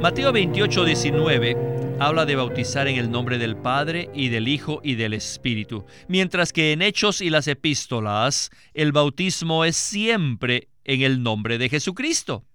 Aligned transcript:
Mateo 0.00 0.32
28, 0.32 0.86
19 0.86 1.56
habla 2.00 2.24
de 2.24 2.34
bautizar 2.34 2.88
en 2.88 2.96
el 2.96 3.10
nombre 3.10 3.36
del 3.36 3.54
Padre 3.54 4.08
y 4.14 4.30
del 4.30 4.48
Hijo 4.48 4.80
y 4.82 4.94
del 4.94 5.12
Espíritu, 5.12 5.84
mientras 6.08 6.54
que 6.54 6.72
en 6.72 6.80
Hechos 6.80 7.20
y 7.20 7.28
las 7.28 7.46
epístolas 7.46 8.48
el 8.72 8.92
bautismo 8.92 9.66
es 9.66 9.76
siempre 9.76 10.68
en 10.84 11.02
el 11.02 11.22
nombre 11.22 11.58
de 11.58 11.68
Jesucristo. 11.68 12.46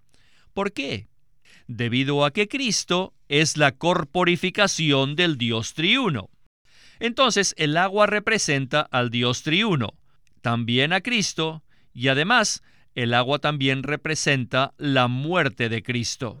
¿Por 0.54 0.72
qué? 0.72 1.06
Debido 1.68 2.24
a 2.24 2.32
que 2.32 2.48
Cristo 2.48 3.14
es 3.28 3.56
la 3.56 3.70
corporificación 3.70 5.14
del 5.14 5.38
Dios 5.38 5.74
triuno. 5.74 6.30
Entonces 6.98 7.54
el 7.58 7.76
agua 7.76 8.06
representa 8.08 8.80
al 8.80 9.10
Dios 9.10 9.44
triuno, 9.44 9.94
también 10.40 10.92
a 10.92 11.00
Cristo, 11.00 11.62
y 11.94 12.08
además 12.08 12.64
el 12.96 13.14
agua 13.14 13.38
también 13.38 13.84
representa 13.84 14.74
la 14.78 15.06
muerte 15.06 15.68
de 15.68 15.84
Cristo. 15.84 16.40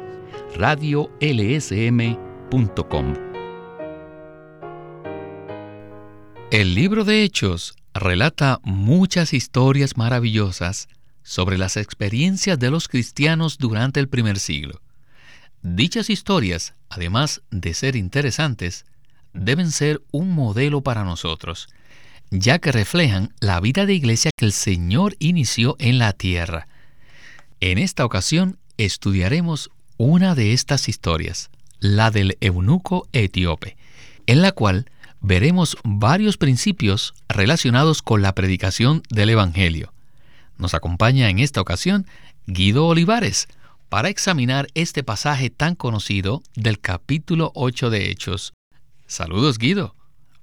radiolsm.com. 0.55 1.21
El 6.51 6.75
libro 6.75 7.05
de 7.05 7.23
Hechos 7.23 7.75
relata 7.93 8.59
muchas 8.63 9.33
historias 9.33 9.97
maravillosas 9.97 10.89
sobre 11.23 11.57
las 11.57 11.77
experiencias 11.77 12.59
de 12.59 12.71
los 12.71 12.87
cristianos 12.87 13.57
durante 13.57 13.99
el 13.99 14.09
primer 14.09 14.39
siglo. 14.39 14.81
Dichas 15.61 16.09
historias, 16.09 16.73
además 16.89 17.41
de 17.51 17.73
ser 17.73 17.95
interesantes, 17.95 18.85
deben 19.33 19.71
ser 19.71 20.01
un 20.11 20.31
modelo 20.33 20.81
para 20.81 21.03
nosotros, 21.03 21.69
ya 22.31 22.59
que 22.59 22.71
reflejan 22.71 23.33
la 23.39 23.59
vida 23.59 23.85
de 23.85 23.93
iglesia 23.93 24.31
que 24.35 24.45
el 24.45 24.51
Señor 24.51 25.15
inició 25.19 25.75
en 25.79 25.99
la 25.99 26.13
tierra. 26.13 26.67
En 27.59 27.77
esta 27.77 28.03
ocasión 28.05 28.57
estudiaremos 28.77 29.69
una 30.03 30.33
de 30.33 30.53
estas 30.53 30.89
historias, 30.89 31.51
la 31.79 32.09
del 32.09 32.35
eunuco 32.41 33.07
etíope, 33.13 33.77
en 34.25 34.41
la 34.41 34.51
cual 34.51 34.89
veremos 35.19 35.77
varios 35.83 36.37
principios 36.37 37.13
relacionados 37.29 38.01
con 38.01 38.23
la 38.23 38.33
predicación 38.33 39.03
del 39.11 39.29
Evangelio. 39.29 39.93
Nos 40.57 40.73
acompaña 40.73 41.29
en 41.29 41.37
esta 41.37 41.61
ocasión 41.61 42.07
Guido 42.47 42.87
Olivares 42.87 43.47
para 43.89 44.09
examinar 44.09 44.69
este 44.73 45.03
pasaje 45.03 45.51
tan 45.51 45.75
conocido 45.75 46.41
del 46.55 46.79
capítulo 46.79 47.51
8 47.53 47.91
de 47.91 48.09
Hechos. 48.09 48.53
Saludos 49.05 49.59
Guido, 49.59 49.95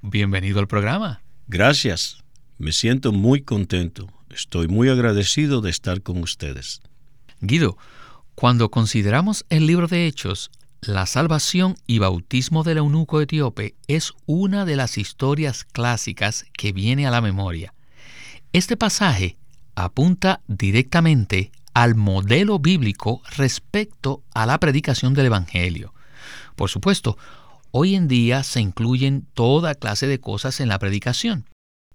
bienvenido 0.02 0.60
al 0.60 0.68
programa. 0.68 1.20
Gracias, 1.48 2.22
me 2.58 2.70
siento 2.70 3.10
muy 3.10 3.42
contento, 3.42 4.06
estoy 4.30 4.68
muy 4.68 4.88
agradecido 4.88 5.60
de 5.62 5.70
estar 5.70 6.00
con 6.02 6.18
ustedes. 6.22 6.80
Guido, 7.40 7.76
cuando 8.38 8.70
consideramos 8.70 9.44
el 9.48 9.66
libro 9.66 9.88
de 9.88 10.06
Hechos, 10.06 10.52
la 10.80 11.06
salvación 11.06 11.74
y 11.88 11.98
bautismo 11.98 12.62
del 12.62 12.78
eunuco 12.78 13.20
etíope 13.20 13.74
es 13.88 14.12
una 14.26 14.64
de 14.64 14.76
las 14.76 14.96
historias 14.96 15.64
clásicas 15.64 16.46
que 16.56 16.70
viene 16.70 17.04
a 17.04 17.10
la 17.10 17.20
memoria. 17.20 17.74
Este 18.52 18.76
pasaje 18.76 19.36
apunta 19.74 20.40
directamente 20.46 21.50
al 21.74 21.96
modelo 21.96 22.60
bíblico 22.60 23.22
respecto 23.36 24.22
a 24.32 24.46
la 24.46 24.60
predicación 24.60 25.14
del 25.14 25.26
Evangelio. 25.26 25.92
Por 26.54 26.70
supuesto, 26.70 27.18
hoy 27.72 27.96
en 27.96 28.06
día 28.06 28.44
se 28.44 28.60
incluyen 28.60 29.26
toda 29.34 29.74
clase 29.74 30.06
de 30.06 30.20
cosas 30.20 30.60
en 30.60 30.68
la 30.68 30.78
predicación, 30.78 31.44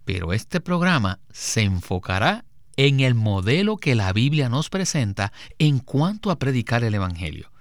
pero 0.03 0.33
este 0.33 0.59
programa 0.59 1.19
se 1.31 1.61
enfocará 1.61 2.43
en 2.77 2.99
el 2.99 3.15
modelo 3.15 3.77
que 3.77 3.95
la 3.95 4.13
Biblia 4.13 4.49
nos 4.49 4.69
presenta 4.69 5.31
en 5.59 5.79
cuanto 5.79 6.31
a 6.31 6.39
predicar 6.39 6.83
el 6.83 6.95
Evangelio. 6.95 7.51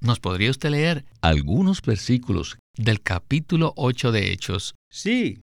¿Nos 0.00 0.18
podría 0.18 0.50
usted 0.50 0.70
leer 0.70 1.04
algunos 1.20 1.80
versículos 1.80 2.58
del 2.76 3.02
capítulo 3.02 3.72
8 3.76 4.12
de 4.12 4.32
Hechos? 4.32 4.74
Sí. 4.90 5.38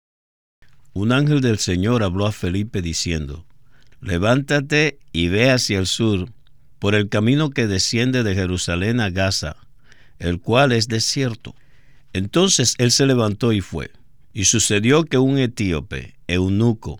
Un 0.93 1.11
ángel 1.11 1.41
del 1.41 1.59
Señor 1.59 2.03
habló 2.03 2.25
a 2.25 2.31
Felipe 2.31 2.81
diciendo, 2.81 3.45
Levántate 4.01 4.99
y 5.11 5.27
ve 5.27 5.51
hacia 5.51 5.79
el 5.79 5.87
sur, 5.87 6.29
por 6.79 6.95
el 6.95 7.09
camino 7.09 7.49
que 7.49 7.67
desciende 7.67 8.23
de 8.23 8.35
Jerusalén 8.35 8.99
a 8.99 9.09
Gaza, 9.09 9.57
el 10.19 10.39
cual 10.39 10.71
es 10.71 10.87
desierto. 10.87 11.55
Entonces 12.13 12.75
él 12.77 12.91
se 12.91 13.05
levantó 13.05 13.53
y 13.53 13.61
fue. 13.61 13.91
Y 14.33 14.45
sucedió 14.45 15.03
que 15.03 15.17
un 15.17 15.37
etíope, 15.39 16.15
eunuco, 16.27 16.99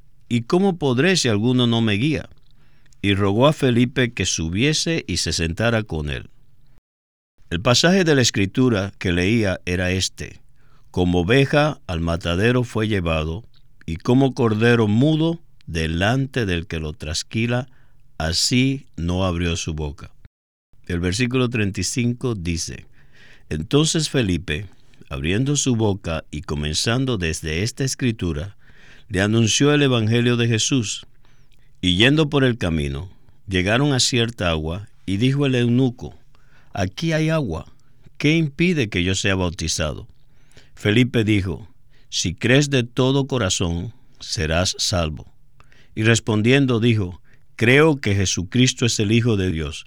¿Y 0.33 0.43
cómo 0.43 0.77
podré 0.77 1.17
si 1.17 1.27
alguno 1.27 1.67
no 1.67 1.81
me 1.81 1.95
guía? 1.95 2.29
Y 3.01 3.15
rogó 3.15 3.47
a 3.47 3.51
Felipe 3.51 4.13
que 4.13 4.25
subiese 4.25 5.03
y 5.05 5.17
se 5.17 5.33
sentara 5.33 5.83
con 5.83 6.09
él. 6.09 6.29
El 7.49 7.59
pasaje 7.59 8.05
de 8.05 8.15
la 8.15 8.21
escritura 8.21 8.93
que 8.97 9.11
leía 9.11 9.59
era 9.65 9.91
este. 9.91 10.39
Como 10.89 11.23
oveja 11.23 11.81
al 11.85 11.99
matadero 11.99 12.63
fue 12.63 12.87
llevado, 12.87 13.43
y 13.85 13.97
como 13.97 14.33
cordero 14.33 14.87
mudo 14.87 15.41
delante 15.65 16.45
del 16.45 16.65
que 16.65 16.79
lo 16.79 16.93
trasquila, 16.93 17.67
así 18.17 18.85
no 18.95 19.25
abrió 19.25 19.57
su 19.57 19.73
boca. 19.73 20.13
El 20.87 21.01
versículo 21.01 21.49
35 21.49 22.35
dice, 22.35 22.85
Entonces 23.49 24.09
Felipe, 24.09 24.67
abriendo 25.09 25.57
su 25.57 25.75
boca 25.75 26.23
y 26.31 26.43
comenzando 26.43 27.17
desde 27.17 27.63
esta 27.63 27.83
escritura, 27.83 28.55
le 29.11 29.19
anunció 29.19 29.73
el 29.73 29.81
Evangelio 29.81 30.37
de 30.37 30.47
Jesús. 30.47 31.05
Y 31.81 31.97
yendo 31.97 32.29
por 32.29 32.45
el 32.45 32.57
camino, 32.57 33.09
llegaron 33.45 33.91
a 33.91 33.99
cierta 33.99 34.49
agua, 34.49 34.87
y 35.05 35.17
dijo 35.17 35.45
el 35.45 35.55
eunuco, 35.55 36.17
Aquí 36.71 37.11
hay 37.11 37.29
agua, 37.29 37.65
¿qué 38.17 38.37
impide 38.37 38.87
que 38.87 39.03
yo 39.03 39.13
sea 39.13 39.35
bautizado? 39.35 40.07
Felipe 40.75 41.25
dijo, 41.25 41.67
Si 42.09 42.33
crees 42.35 42.69
de 42.69 42.83
todo 42.83 43.27
corazón, 43.27 43.93
serás 44.21 44.75
salvo. 44.79 45.29
Y 45.93 46.03
respondiendo 46.03 46.79
dijo, 46.79 47.21
Creo 47.57 47.97
que 47.97 48.15
Jesucristo 48.15 48.85
es 48.85 48.97
el 49.01 49.11
Hijo 49.11 49.35
de 49.35 49.51
Dios. 49.51 49.85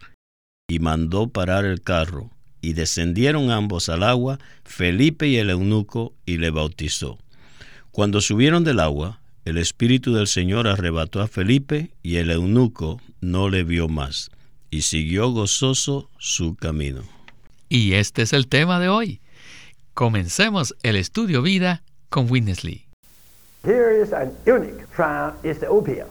Y 0.68 0.80
mandó 0.80 1.28
parar 1.28 1.64
el 1.64 1.80
carro, 1.80 2.30
y 2.60 2.74
descendieron 2.74 3.50
ambos 3.50 3.88
al 3.88 4.02
agua, 4.02 4.38
Felipe 4.64 5.28
y 5.28 5.36
el 5.36 5.48
eunuco, 5.48 6.12
y 6.26 6.36
le 6.36 6.50
bautizó. 6.50 7.18
Cuando 7.94 8.20
subieron 8.20 8.64
del 8.64 8.80
agua, 8.80 9.20
el 9.44 9.58
Espíritu 9.58 10.14
del 10.14 10.26
Señor 10.26 10.66
arrebató 10.66 11.20
a 11.20 11.28
Felipe 11.28 11.90
y 12.02 12.16
el 12.16 12.30
eunuco 12.30 13.00
no 13.20 13.48
le 13.50 13.62
vio 13.62 13.88
más, 13.88 14.30
y 14.70 14.82
siguió 14.82 15.30
gozoso 15.30 16.10
su 16.18 16.56
camino. 16.56 17.02
Y 17.68 17.94
este 17.94 18.22
es 18.22 18.32
el 18.32 18.48
tema 18.48 18.80
de 18.80 18.88
hoy. 18.88 19.20
Comencemos 19.92 20.74
el 20.82 20.96
estudio 20.96 21.42
vida 21.42 21.82
con 22.08 22.30
Witness 22.30 22.64
Lee. 22.64 22.86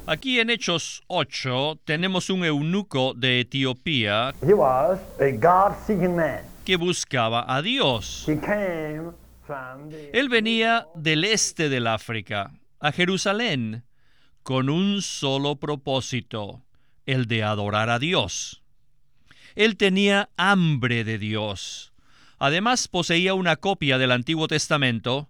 Aquí 0.08 0.40
en 0.40 0.50
Hechos 0.50 1.04
8 1.08 1.80
tenemos 1.86 2.30
un 2.30 2.46
eunuco 2.46 3.14
de 3.16 3.42
Etiopía 3.42 4.34
que 6.66 6.76
buscaba 6.78 7.46
a 7.56 7.62
Dios. 7.62 8.28
Él 10.14 10.30
venía 10.30 10.88
del 10.96 11.24
este 11.26 11.70
del 11.70 11.88
África, 11.88 12.52
a 12.84 12.92
Jerusalén, 12.92 13.86
con 14.44 14.70
un 14.70 15.02
solo 15.02 15.56
propósito, 15.56 16.66
el 17.06 17.28
de 17.28 17.42
adorar 17.42 17.90
a 17.90 17.98
Dios. 17.98 18.62
Él 19.56 19.78
tenía 19.78 20.30
hambre 20.36 21.06
de 21.06 21.18
Dios. 21.18 21.94
Además 22.40 22.90
poseía 22.90 23.36
una 23.36 23.56
copia 23.56 23.98
del 23.98 24.12
Antiguo 24.12 24.50
Testamento 24.50 25.30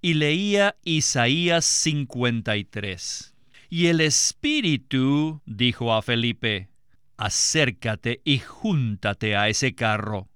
y 0.00 0.14
leía 0.14 0.76
Isaías 0.84 1.64
53. 1.64 3.34
Y 3.68 3.88
el 3.88 4.00
Espíritu 4.00 5.42
dijo 5.44 5.92
a 5.92 6.02
Felipe, 6.02 6.68
acércate 7.16 8.20
y 8.24 8.38
júntate 8.38 9.34
a 9.34 9.48
ese 9.48 9.74
carro. 9.74 10.28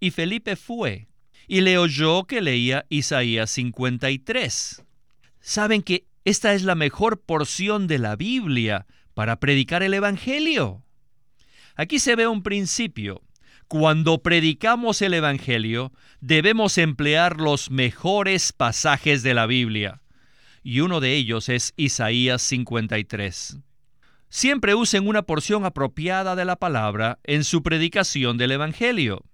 Y 0.00 0.12
Felipe 0.12 0.56
fue 0.56 1.08
y 1.46 1.60
le 1.60 1.76
oyó 1.76 2.24
que 2.24 2.40
leía 2.40 2.86
Isaías 2.88 3.50
53. 3.50 4.86
Saben 5.40 5.82
que 5.82 6.06
esta 6.24 6.52
es 6.52 6.62
la 6.62 6.74
mejor 6.74 7.20
porción 7.20 7.86
de 7.86 7.98
la 7.98 8.16
Biblia 8.16 8.86
para 9.14 9.40
predicar 9.40 9.82
el 9.82 9.94
Evangelio. 9.94 10.84
Aquí 11.76 11.98
se 11.98 12.14
ve 12.14 12.26
un 12.26 12.42
principio. 12.42 13.22
Cuando 13.68 14.22
predicamos 14.22 15.00
el 15.00 15.14
Evangelio, 15.14 15.92
debemos 16.20 16.76
emplear 16.76 17.40
los 17.40 17.70
mejores 17.70 18.52
pasajes 18.52 19.22
de 19.22 19.32
la 19.32 19.46
Biblia. 19.46 20.02
Y 20.62 20.80
uno 20.80 21.00
de 21.00 21.14
ellos 21.14 21.48
es 21.48 21.72
Isaías 21.76 22.42
53. 22.42 23.58
Siempre 24.28 24.74
usen 24.74 25.08
una 25.08 25.22
porción 25.22 25.64
apropiada 25.64 26.36
de 26.36 26.44
la 26.44 26.56
palabra 26.56 27.18
en 27.24 27.44
su 27.44 27.62
predicación 27.62 28.36
del 28.38 28.52
Evangelio. 28.52 29.24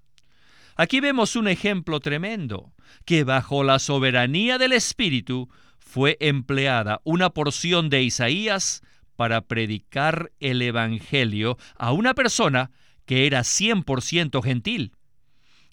Aquí 0.77 1.01
vemos 1.01 1.37
un 1.37 1.49
ejemplo 1.49 2.01
tremendo, 2.01 2.73
que 3.05 3.25
bajo 3.25 3.65
la 3.65 3.79
soberanía 3.79 4.59
del 4.59 4.73
Espíritu 4.73 5.49
fue 5.87 6.17
empleada 6.21 7.01
una 7.05 7.31
porción 7.31 7.89
de 7.89 8.03
Isaías 8.03 8.83
para 9.15 9.43
predicar 9.43 10.33
el 10.41 10.61
Evangelio 10.61 11.57
a 11.79 11.93
una 11.93 12.13
persona 12.13 12.73
que 13.07 13.27
era 13.27 13.41
100% 13.41 14.43
gentil. 14.43 14.93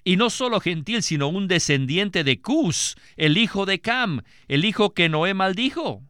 Y 0.06 0.16
no 0.16 0.30
solo 0.30 0.60
gentil, 0.60 1.02
sino 1.02 1.28
un 1.28 1.48
descendiente 1.48 2.24
de 2.24 2.40
Cus, 2.40 2.96
el 3.18 3.38
hijo 3.38 3.66
de 3.66 3.82
Cam, 3.82 4.22
el 4.48 4.66
hijo 4.66 4.94
que 4.94 5.10
Noé 5.10 5.34
maldijo. 5.34 6.04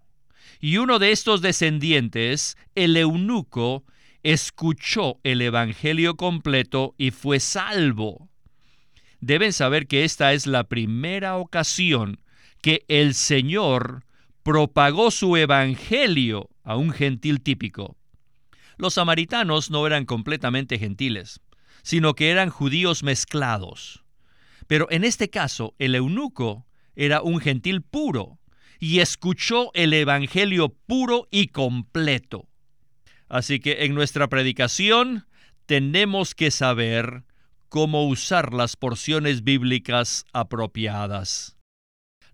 Y 0.60 0.78
uno 0.78 1.00
de 1.00 1.12
estos 1.12 1.42
descendientes, 1.42 2.58
el 2.76 2.98
eunuco, 2.98 3.86
escuchó 4.22 5.20
el 5.24 5.42
Evangelio 5.42 6.18
completo 6.18 6.94
y 6.98 7.12
fue 7.12 7.40
salvo. 7.40 8.30
Deben 9.22 9.54
saber 9.54 9.88
que 9.88 10.04
esta 10.04 10.34
es 10.34 10.46
la 10.46 10.66
primera 10.66 11.38
ocasión 11.38 12.20
que 12.64 12.86
el 12.88 13.14
Señor 13.14 14.06
propagó 14.42 15.12
su 15.12 15.36
Evangelio 15.36 16.50
a 16.64 16.78
un 16.78 16.92
gentil 16.92 17.42
típico. 17.42 17.98
Los 18.78 18.94
samaritanos 18.94 19.70
no 19.70 19.86
eran 19.86 20.06
completamente 20.06 20.80
gentiles, 20.80 21.42
sino 21.84 22.14
que 22.16 22.32
eran 22.32 22.50
judíos 22.50 23.04
mezclados. 23.04 24.06
Pero 24.66 24.88
en 24.92 25.04
este 25.04 25.30
caso, 25.30 25.76
el 25.78 25.94
eunuco 25.94 26.66
era 26.96 27.22
un 27.22 27.42
gentil 27.42 27.82
puro 27.82 28.40
y 28.80 29.00
escuchó 29.00 29.72
el 29.74 29.92
Evangelio 29.92 30.70
puro 30.70 31.28
y 31.32 31.48
completo. 31.48 32.48
Así 33.28 33.60
que 33.60 33.84
en 33.84 33.94
nuestra 33.94 34.30
predicación 34.30 35.28
tenemos 35.66 36.34
que 36.34 36.50
saber 36.50 37.26
cómo 37.68 38.08
usar 38.08 38.54
las 38.54 38.78
porciones 38.78 39.44
bíblicas 39.44 40.24
apropiadas. 40.32 41.58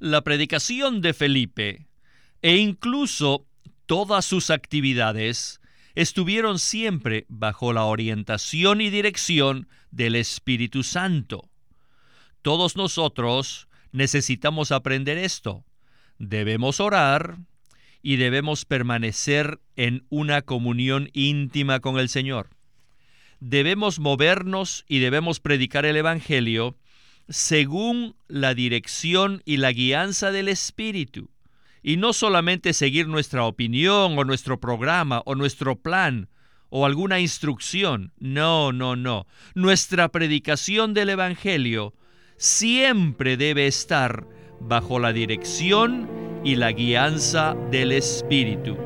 La 0.02 0.22
predicación 0.22 1.02
de 1.02 1.14
Felipe 1.14 1.88
e 2.42 2.56
incluso 2.56 3.46
todas 3.86 4.24
sus 4.24 4.50
actividades 4.50 5.60
estuvieron 5.94 6.58
siempre 6.58 7.26
bajo 7.28 7.74
la 7.74 7.84
orientación 7.84 8.80
y 8.80 8.90
dirección 8.90 9.68
del 9.92 10.16
Espíritu 10.16 10.84
Santo. 10.84 11.50
Todos 12.42 12.78
nosotros 12.78 13.68
necesitamos 13.92 14.72
aprender 14.72 15.18
esto. 15.18 15.66
Debemos 16.18 16.80
orar 16.80 17.40
y 18.02 18.16
debemos 18.16 18.64
permanecer 18.64 19.60
en 19.76 20.06
una 20.08 20.42
comunión 20.44 21.10
íntima 21.12 21.82
con 21.82 22.00
el 22.00 22.08
Señor. 22.08 22.52
Debemos 23.42 24.00
movernos 24.00 24.86
y 24.88 25.00
debemos 25.00 25.42
predicar 25.42 25.86
el 25.86 25.98
Evangelio 25.98 26.78
según 27.30 28.16
la 28.28 28.54
dirección 28.54 29.42
y 29.46 29.58
la 29.58 29.72
guianza 29.72 30.32
del 30.32 30.48
Espíritu 30.48 31.30
y 31.82 31.98
no 31.98 32.12
solamente 32.12 32.74
seguir 32.74 33.08
nuestra 33.08 33.46
opinión 33.46 34.18
o 34.18 34.24
nuestro 34.24 34.60
programa 34.60 35.22
o 35.26 35.36
nuestro 35.36 35.76
plan 35.76 36.28
o 36.70 36.86
alguna 36.86 37.20
instrucción. 37.20 38.12
No, 38.20 38.72
no, 38.72 38.96
no. 38.96 39.28
Nuestra 39.56 40.10
predicación 40.10 40.94
del 40.94 41.10
Evangelio 41.10 41.94
siempre 42.38 43.38
debe 43.38 43.68
estar 43.68 44.28
bajo 44.60 45.00
la 45.00 45.14
dirección 45.14 46.10
y 46.44 46.56
la 46.56 46.72
guianza 46.72 47.56
del 47.72 47.92
Espíritu. 47.92 48.78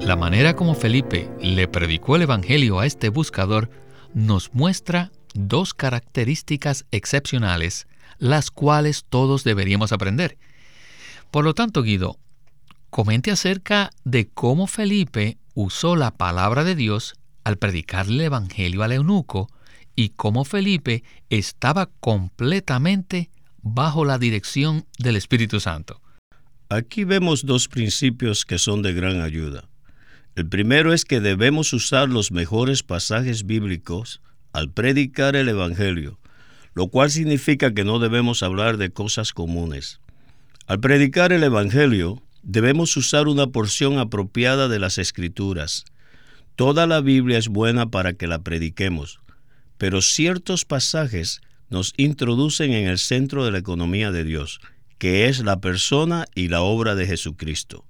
La 0.00 0.16
manera 0.16 0.54
como 0.54 0.74
Felipe 0.74 1.30
le 1.40 1.66
predicó 1.66 2.16
el 2.16 2.22
Evangelio 2.22 2.78
a 2.78 2.86
este 2.86 3.08
buscador 3.08 3.70
nos 4.14 4.54
muestra 4.54 5.12
dos 5.34 5.74
características 5.74 6.86
excepcionales 6.90 7.86
las 8.18 8.50
cuales 8.50 9.04
todos 9.08 9.44
deberíamos 9.44 9.92
aprender. 9.92 10.38
Por 11.30 11.44
lo 11.44 11.54
tanto, 11.54 11.82
Guido, 11.82 12.18
comente 12.90 13.30
acerca 13.30 13.90
de 14.04 14.28
cómo 14.28 14.66
Felipe 14.66 15.38
usó 15.54 15.96
la 15.96 16.12
palabra 16.12 16.64
de 16.64 16.74
Dios 16.74 17.14
al 17.44 17.58
predicarle 17.58 18.14
el 18.14 18.20
Evangelio 18.22 18.82
al 18.82 18.92
eunuco 18.92 19.48
y 19.96 20.10
cómo 20.10 20.44
Felipe 20.44 21.04
estaba 21.28 21.90
completamente 22.00 23.30
bajo 23.62 24.04
la 24.04 24.18
dirección 24.18 24.86
del 24.98 25.16
Espíritu 25.16 25.60
Santo. 25.60 26.00
Aquí 26.68 27.04
vemos 27.04 27.44
dos 27.44 27.68
principios 27.68 28.44
que 28.44 28.58
son 28.58 28.82
de 28.82 28.92
gran 28.92 29.20
ayuda. 29.20 29.68
El 30.36 30.48
primero 30.48 30.92
es 30.92 31.04
que 31.04 31.20
debemos 31.20 31.72
usar 31.72 32.08
los 32.08 32.32
mejores 32.32 32.82
pasajes 32.82 33.46
bíblicos 33.46 34.20
al 34.52 34.70
predicar 34.70 35.36
el 35.36 35.48
Evangelio 35.48 36.18
lo 36.74 36.88
cual 36.88 37.10
significa 37.10 37.72
que 37.72 37.84
no 37.84 37.98
debemos 38.00 38.42
hablar 38.42 38.76
de 38.76 38.90
cosas 38.90 39.32
comunes. 39.32 40.00
Al 40.66 40.80
predicar 40.80 41.32
el 41.32 41.44
Evangelio, 41.44 42.22
debemos 42.42 42.96
usar 42.96 43.28
una 43.28 43.46
porción 43.46 43.98
apropiada 43.98 44.68
de 44.68 44.80
las 44.80 44.98
Escrituras. 44.98 45.84
Toda 46.56 46.86
la 46.86 47.00
Biblia 47.00 47.38
es 47.38 47.48
buena 47.48 47.90
para 47.90 48.14
que 48.14 48.26
la 48.26 48.40
prediquemos, 48.40 49.20
pero 49.78 50.02
ciertos 50.02 50.64
pasajes 50.64 51.40
nos 51.70 51.94
introducen 51.96 52.72
en 52.72 52.88
el 52.88 52.98
centro 52.98 53.44
de 53.44 53.52
la 53.52 53.58
economía 53.58 54.10
de 54.10 54.24
Dios, 54.24 54.60
que 54.98 55.28
es 55.28 55.40
la 55.44 55.60
persona 55.60 56.26
y 56.34 56.48
la 56.48 56.60
obra 56.60 56.94
de 56.94 57.06
Jesucristo. 57.06 57.84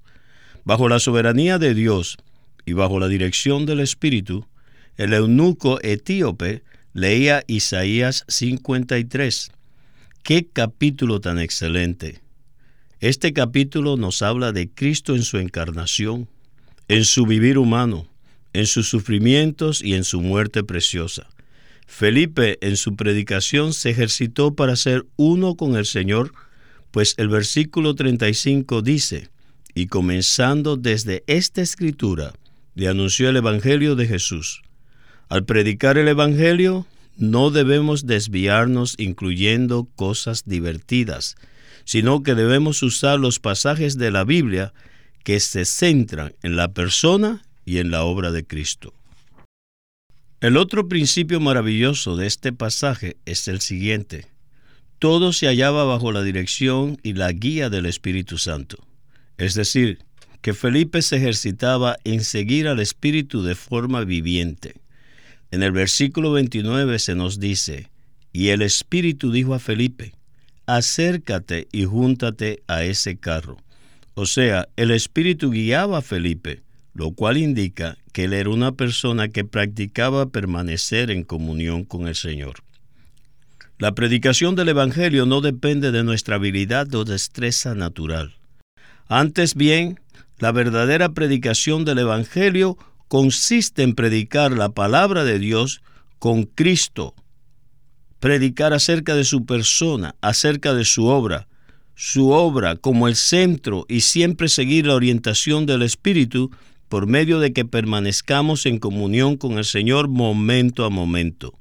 Bajo 0.64 0.88
la 0.88 0.98
soberanía 0.98 1.58
de 1.58 1.74
Dios 1.74 2.16
y 2.66 2.72
bajo 2.72 2.98
la 2.98 3.08
dirección 3.08 3.66
del 3.66 3.80
Espíritu, 3.80 4.46
el 4.96 5.12
eunuco 5.12 5.80
etíope 5.82 6.62
leía 6.92 7.42
Isaías 7.46 8.24
53. 8.28 9.50
¡Qué 10.22 10.46
capítulo 10.52 11.20
tan 11.20 11.38
excelente! 11.38 12.20
Este 13.00 13.32
capítulo 13.32 13.96
nos 13.96 14.22
habla 14.22 14.52
de 14.52 14.70
Cristo 14.70 15.14
en 15.14 15.22
su 15.22 15.38
encarnación, 15.38 16.28
en 16.88 17.04
su 17.04 17.26
vivir 17.26 17.58
humano, 17.58 18.08
en 18.52 18.66
sus 18.66 18.88
sufrimientos 18.88 19.82
y 19.82 19.94
en 19.94 20.04
su 20.04 20.20
muerte 20.20 20.62
preciosa. 20.64 21.28
Felipe 21.86 22.58
en 22.62 22.76
su 22.76 22.96
predicación 22.96 23.74
se 23.74 23.90
ejercitó 23.90 24.54
para 24.54 24.76
ser 24.76 25.04
uno 25.16 25.56
con 25.56 25.76
el 25.76 25.84
Señor, 25.84 26.32
pues 26.90 27.14
el 27.18 27.28
versículo 27.28 27.94
35 27.94 28.80
dice, 28.80 29.28
y 29.74 29.88
comenzando 29.88 30.76
desde 30.76 31.24
esta 31.26 31.60
escritura, 31.60 32.32
le 32.74 32.88
anunció 32.88 33.28
el 33.28 33.36
Evangelio 33.36 33.96
de 33.96 34.06
Jesús 34.06 34.64
al 35.28 35.44
predicar 35.44 35.98
el 35.98 36.08
Evangelio, 36.08 36.86
no 37.16 37.50
debemos 37.50 38.06
desviarnos 38.06 38.94
incluyendo 38.98 39.88
cosas 39.96 40.44
divertidas, 40.46 41.36
sino 41.84 42.22
que 42.22 42.34
debemos 42.34 42.82
usar 42.82 43.18
los 43.18 43.40
pasajes 43.40 43.96
de 43.98 44.10
la 44.10 44.24
Biblia 44.24 44.72
que 45.22 45.40
se 45.40 45.64
centran 45.64 46.34
en 46.42 46.56
la 46.56 46.72
persona 46.72 47.42
y 47.64 47.78
en 47.78 47.90
la 47.90 48.04
obra 48.04 48.30
de 48.30 48.46
Cristo. 48.46 48.94
El 50.40 50.56
otro 50.56 50.88
principio 50.88 51.40
maravilloso 51.40 52.16
de 52.16 52.26
este 52.26 52.52
pasaje 52.52 53.16
es 53.24 53.48
el 53.48 53.60
siguiente. 53.60 54.26
Todo 54.98 55.32
se 55.32 55.46
hallaba 55.46 55.84
bajo 55.84 56.12
la 56.12 56.22
dirección 56.22 56.98
y 57.02 57.14
la 57.14 57.32
guía 57.32 57.70
del 57.70 57.86
Espíritu 57.86 58.36
Santo. 58.36 58.76
Es 59.38 59.54
decir, 59.54 59.98
que 60.44 60.52
Felipe 60.52 61.00
se 61.00 61.16
ejercitaba 61.16 61.96
en 62.04 62.22
seguir 62.22 62.68
al 62.68 62.78
Espíritu 62.78 63.42
de 63.42 63.54
forma 63.54 64.04
viviente. 64.04 64.74
En 65.50 65.62
el 65.62 65.72
versículo 65.72 66.32
29 66.32 66.98
se 66.98 67.14
nos 67.14 67.40
dice, 67.40 67.88
y 68.30 68.48
el 68.48 68.60
Espíritu 68.60 69.32
dijo 69.32 69.54
a 69.54 69.58
Felipe, 69.58 70.12
acércate 70.66 71.66
y 71.72 71.86
júntate 71.86 72.62
a 72.66 72.84
ese 72.84 73.16
carro. 73.16 73.56
O 74.12 74.26
sea, 74.26 74.68
el 74.76 74.90
Espíritu 74.90 75.50
guiaba 75.50 75.96
a 75.96 76.02
Felipe, 76.02 76.60
lo 76.92 77.12
cual 77.12 77.38
indica 77.38 77.96
que 78.12 78.24
él 78.24 78.34
era 78.34 78.50
una 78.50 78.72
persona 78.72 79.28
que 79.28 79.46
practicaba 79.46 80.26
permanecer 80.26 81.10
en 81.10 81.24
comunión 81.24 81.84
con 81.84 82.06
el 82.06 82.16
Señor. 82.16 82.56
La 83.78 83.94
predicación 83.94 84.56
del 84.56 84.68
Evangelio 84.68 85.24
no 85.24 85.40
depende 85.40 85.90
de 85.90 86.04
nuestra 86.04 86.36
habilidad 86.36 86.94
o 86.94 87.06
destreza 87.06 87.74
natural. 87.74 88.34
Antes 89.08 89.54
bien, 89.54 90.00
la 90.38 90.52
verdadera 90.52 91.10
predicación 91.10 91.84
del 91.84 91.98
Evangelio 91.98 92.76
consiste 93.08 93.82
en 93.82 93.94
predicar 93.94 94.52
la 94.52 94.70
palabra 94.70 95.24
de 95.24 95.38
Dios 95.38 95.82
con 96.18 96.44
Cristo, 96.44 97.14
predicar 98.18 98.72
acerca 98.72 99.14
de 99.14 99.24
su 99.24 99.44
persona, 99.44 100.16
acerca 100.20 100.74
de 100.74 100.84
su 100.84 101.06
obra, 101.06 101.46
su 101.94 102.30
obra 102.30 102.76
como 102.76 103.06
el 103.06 103.14
centro 103.14 103.86
y 103.88 104.00
siempre 104.00 104.48
seguir 104.48 104.86
la 104.86 104.94
orientación 104.94 105.66
del 105.66 105.82
Espíritu 105.82 106.50
por 106.88 107.06
medio 107.06 107.38
de 107.38 107.52
que 107.52 107.64
permanezcamos 107.64 108.66
en 108.66 108.78
comunión 108.78 109.36
con 109.36 109.58
el 109.58 109.64
Señor 109.64 110.08
momento 110.08 110.84
a 110.84 110.90
momento. 110.90 111.54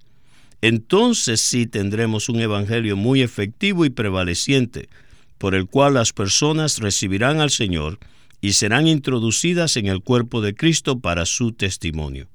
Entonces 0.61 1.41
sí 1.41 1.67
tendremos 1.67 2.29
un 2.29 2.39
Evangelio 2.39 2.95
muy 2.95 3.21
efectivo 3.21 3.85
y 3.85 3.89
prevaleciente, 3.89 4.89
por 5.37 5.55
el 5.55 5.67
cual 5.67 5.95
las 5.95 6.13
personas 6.13 6.79
recibirán 6.79 7.41
al 7.41 7.49
Señor 7.49 7.99
y 8.43 8.53
serán 8.53 8.87
introducidas 8.87 9.77
en 9.77 9.85
el 9.85 10.01
cuerpo 10.01 10.41
de 10.41 10.53
Cristo 10.53 10.99
para 10.99 11.25
su 11.25 11.53
testimonio. 11.53 12.27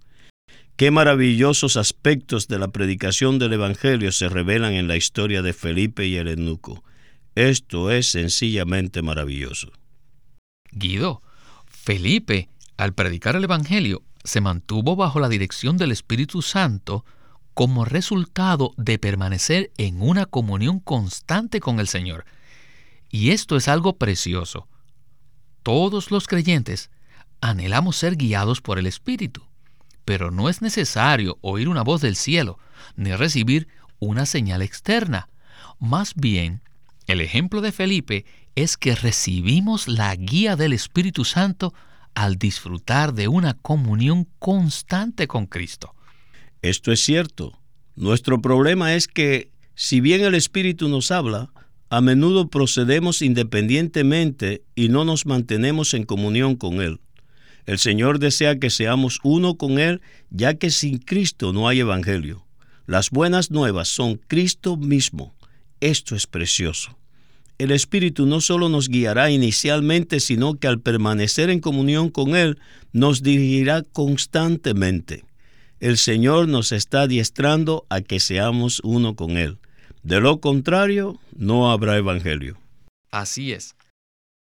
Qué 0.77 0.91
maravillosos 0.91 1.77
aspectos 1.77 2.49
de 2.49 2.59
la 2.59 2.69
predicación 2.69 3.39
del 3.39 3.53
Evangelio 3.53 4.11
se 4.11 4.31
revelan 4.31 4.73
en 4.73 4.89
la 4.89 4.97
historia 4.97 5.43
de 5.43 5.53
Felipe 5.53 6.07
y 6.07 6.17
el 6.17 6.29
eunuco. 6.29 6.83
Esto 7.35 7.91
es 7.91 8.11
sencillamente 8.11 9.03
maravilloso. 9.03 9.71
Guido, 10.73 11.21
Felipe, 11.67 12.49
al 12.79 12.95
predicar 12.95 13.37
el 13.37 13.45
Evangelio, 13.45 14.03
se 14.25 14.41
mantuvo 14.41 14.97
bajo 14.97 15.21
la 15.21 15.29
dirección 15.29 15.77
del 15.77 15.93
Espíritu 15.93 16.41
Santo 16.41 17.05
como 17.53 17.85
resultado 17.85 18.73
de 18.79 18.99
permanecer 18.99 19.73
en 19.77 20.01
una 20.01 20.25
comunión 20.25 20.81
constante 20.81 21.61
con 21.61 21.81
el 21.81 21.87
Señor. 21.87 22.25
Y 23.11 23.33
esto 23.33 23.59
es 23.59 23.69
algo 23.69 23.99
precioso. 23.99 24.69
Todos 25.69 26.11
los 26.11 26.27
creyentes 26.27 26.89
anhelamos 27.43 27.97
ser 27.97 28.17
guiados 28.17 28.63
por 28.63 28.79
el 28.79 28.87
Espíritu 28.87 29.49
pero 30.09 30.31
no 30.31 30.49
es 30.49 30.63
necesario 30.63 31.37
oír 31.43 31.69
una 31.69 31.83
voz 31.83 32.01
del 32.01 32.17
cielo 32.17 32.59
ni 32.97 33.15
recibir 33.15 33.69
una 33.99 34.25
señal 34.25 34.63
externa. 34.63 35.29
Más 35.79 36.15
bien, 36.15 36.63
el 37.07 37.21
ejemplo 37.21 37.61
de 37.61 37.73
Felipe 37.73 38.25
es 38.55 38.79
que 38.79 38.95
recibimos 38.95 39.87
la 39.87 40.17
guía 40.17 40.57
del 40.57 40.73
Espíritu 40.73 41.27
Santo 41.27 41.75
al 42.15 42.39
disfrutar 42.39 43.13
de 43.13 43.29
una 43.29 43.53
comunión 43.53 44.27
constante 44.39 45.27
con 45.27 45.45
Cristo. 45.45 45.95
Esto 46.63 46.91
es 46.91 47.05
cierto. 47.05 47.61
Nuestro 47.95 48.41
problema 48.41 48.95
es 48.95 49.09
que, 49.09 49.53
si 49.75 50.01
bien 50.01 50.23
el 50.23 50.35
Espíritu 50.35 50.89
nos 50.89 51.11
habla, 51.11 51.51
a 51.91 52.01
menudo 52.01 52.49
procedemos 52.49 53.23
independientemente 53.23 54.63
y 54.75 54.89
no 54.89 55.05
nos 55.05 55.27
mantenemos 55.27 55.95
en 55.95 56.05
comunión 56.05 56.57
con 56.57 56.81
Él. 56.81 57.01
El 57.67 57.79
Señor 57.79 58.19
desea 58.19 58.59
que 58.59 58.71
seamos 58.71 59.21
uno 59.23 59.57
con 59.57 59.79
Él, 59.79 60.01
ya 60.31 60.55
que 60.55 60.71
sin 60.71 60.99
Cristo 60.99 61.53
no 61.53 61.69
hay 61.69 61.81
Evangelio. 61.81 62.47
Las 62.87 63.11
buenas 63.11 63.51
nuevas 63.51 63.89
son 63.89 64.17
Cristo 64.27 64.77
mismo. 64.77 65.35
Esto 65.81 66.17
es 66.17 66.27
precioso. 66.27 66.97
El 67.59 67.73
Espíritu 67.73 68.25
no 68.25 68.41
solo 68.41 68.69
nos 68.69 68.89
guiará 68.89 69.31
inicialmente, 69.31 70.21
sino 70.21 70.55
que 70.55 70.69
al 70.69 70.81
permanecer 70.81 71.51
en 71.51 71.61
comunión 71.61 72.09
con 72.09 72.37
Él, 72.37 72.59
nos 72.93 73.23
dirigirá 73.23 73.83
constantemente. 73.83 75.25
El 75.81 75.99
Señor 75.99 76.49
nos 76.49 76.73
está 76.73 77.03
adiestrando 77.03 77.85
a 77.91 78.01
que 78.01 78.21
seamos 78.21 78.81
uno 78.85 79.15
con 79.17 79.37
Él. 79.37 79.59
De 80.09 80.21
lo 80.21 80.41
contrario, 80.41 81.21
no 81.37 81.71
habrá 81.71 81.99
Evangelio. 81.99 82.57
Así 83.11 83.53
es. 83.53 83.77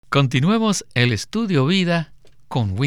Continuemos 0.07 0.85
el 0.93 1.11
estudio 1.11 1.65
vida 1.65 2.13
con 2.47 2.77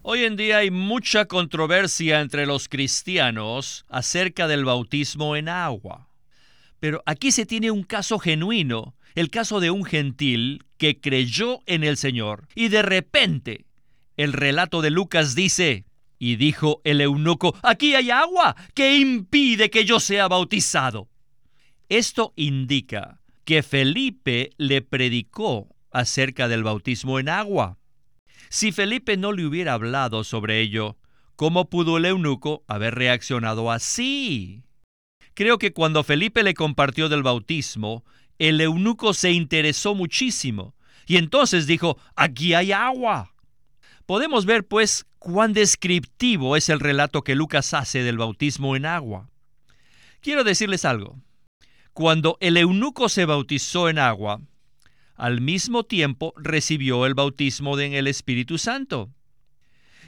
Hoy 0.00 0.24
en 0.24 0.36
día 0.36 0.56
hay 0.56 0.70
mucha 0.70 1.26
controversia 1.26 2.22
entre 2.22 2.46
los 2.46 2.70
cristianos 2.70 3.84
acerca 3.90 4.48
del 4.48 4.64
bautismo 4.64 5.36
en 5.36 5.50
agua. 5.50 6.08
Pero 6.80 7.02
aquí 7.04 7.32
se 7.32 7.44
tiene 7.44 7.70
un 7.70 7.82
caso 7.82 8.18
genuino, 8.18 8.94
el 9.14 9.28
caso 9.28 9.60
de 9.60 9.70
un 9.70 9.84
gentil 9.84 10.64
que 10.78 11.02
creyó 11.02 11.58
en 11.66 11.84
el 11.84 11.98
Señor 11.98 12.48
y 12.54 12.68
de 12.68 12.80
repente 12.80 13.66
el 14.16 14.32
relato 14.32 14.80
de 14.80 14.88
Lucas 14.88 15.34
dice, 15.34 15.84
y 16.22 16.36
dijo 16.36 16.80
el 16.84 17.00
eunuco, 17.00 17.58
aquí 17.64 17.96
hay 17.96 18.12
agua 18.12 18.54
que 18.74 18.96
impide 18.96 19.70
que 19.70 19.84
yo 19.84 19.98
sea 19.98 20.28
bautizado. 20.28 21.08
Esto 21.88 22.32
indica 22.36 23.20
que 23.44 23.64
Felipe 23.64 24.50
le 24.56 24.82
predicó 24.82 25.74
acerca 25.90 26.46
del 26.46 26.62
bautismo 26.62 27.18
en 27.18 27.28
agua. 27.28 27.80
Si 28.50 28.70
Felipe 28.70 29.16
no 29.16 29.32
le 29.32 29.44
hubiera 29.44 29.72
hablado 29.72 30.22
sobre 30.22 30.60
ello, 30.60 30.96
¿cómo 31.34 31.68
pudo 31.68 31.96
el 31.96 32.04
eunuco 32.04 32.62
haber 32.68 32.94
reaccionado 32.94 33.72
así? 33.72 34.62
Creo 35.34 35.58
que 35.58 35.72
cuando 35.72 36.04
Felipe 36.04 36.44
le 36.44 36.54
compartió 36.54 37.08
del 37.08 37.24
bautismo, 37.24 38.04
el 38.38 38.60
eunuco 38.60 39.12
se 39.12 39.32
interesó 39.32 39.96
muchísimo 39.96 40.76
y 41.04 41.16
entonces 41.16 41.66
dijo, 41.66 41.98
aquí 42.14 42.54
hay 42.54 42.70
agua. 42.70 43.31
Podemos 44.06 44.46
ver 44.46 44.66
pues 44.66 45.06
cuán 45.18 45.52
descriptivo 45.52 46.56
es 46.56 46.68
el 46.68 46.80
relato 46.80 47.22
que 47.22 47.34
Lucas 47.34 47.74
hace 47.74 48.02
del 48.02 48.18
bautismo 48.18 48.76
en 48.76 48.86
agua. 48.86 49.28
Quiero 50.20 50.44
decirles 50.44 50.84
algo. 50.84 51.18
Cuando 51.92 52.38
el 52.40 52.56
eunuco 52.56 53.08
se 53.08 53.26
bautizó 53.26 53.88
en 53.88 53.98
agua, 53.98 54.40
al 55.14 55.40
mismo 55.40 55.84
tiempo 55.84 56.32
recibió 56.36 57.06
el 57.06 57.14
bautismo 57.14 57.78
en 57.78 57.92
el 57.92 58.06
Espíritu 58.06 58.58
Santo. 58.58 59.10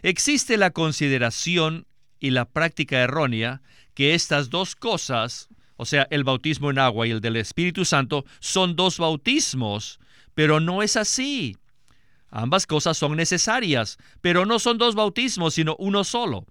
Existe 0.03 0.57
la 0.57 0.71
consideración 0.71 1.87
y 2.19 2.31
la 2.31 2.47
práctica 2.47 2.99
errónea 2.99 3.63
que 3.95 4.15
estas 4.15 4.51
dos 4.51 4.75
cosas, 4.75 5.49
o 5.77 5.85
sea, 5.85 6.07
el 6.11 6.25
bautismo 6.25 6.71
en 6.71 6.79
agua 6.79 7.07
y 7.07 7.11
el 7.11 7.21
del 7.21 7.37
Espíritu 7.37 7.85
Santo, 7.85 8.25
son 8.41 8.77
dos 8.77 8.99
bautismos, 8.99 10.01
pero 10.35 10.59
no 10.59 10.83
es 10.83 10.97
así. 10.97 11.57
Ambas 12.37 12.67
cosas 12.67 12.99
son 12.99 13.15
necesarias, 13.15 13.97
pero 14.21 14.45
no 14.45 14.59
son 14.59 14.77
dos 14.77 14.97
bautismos, 14.97 15.55
sino 15.55 15.77
uno 15.79 16.03
solo. 16.03 16.47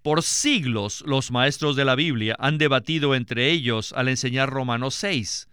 Por 0.00 0.22
siglos 0.22 1.04
los 1.06 1.30
maestros 1.30 1.76
de 1.76 1.84
la 1.84 1.94
Biblia 1.94 2.36
han 2.38 2.56
debatido 2.56 3.14
entre 3.14 3.50
ellos 3.50 3.92
al 3.92 4.08
enseñar 4.08 4.48
Romanos 4.48 4.94
6. 4.94 5.50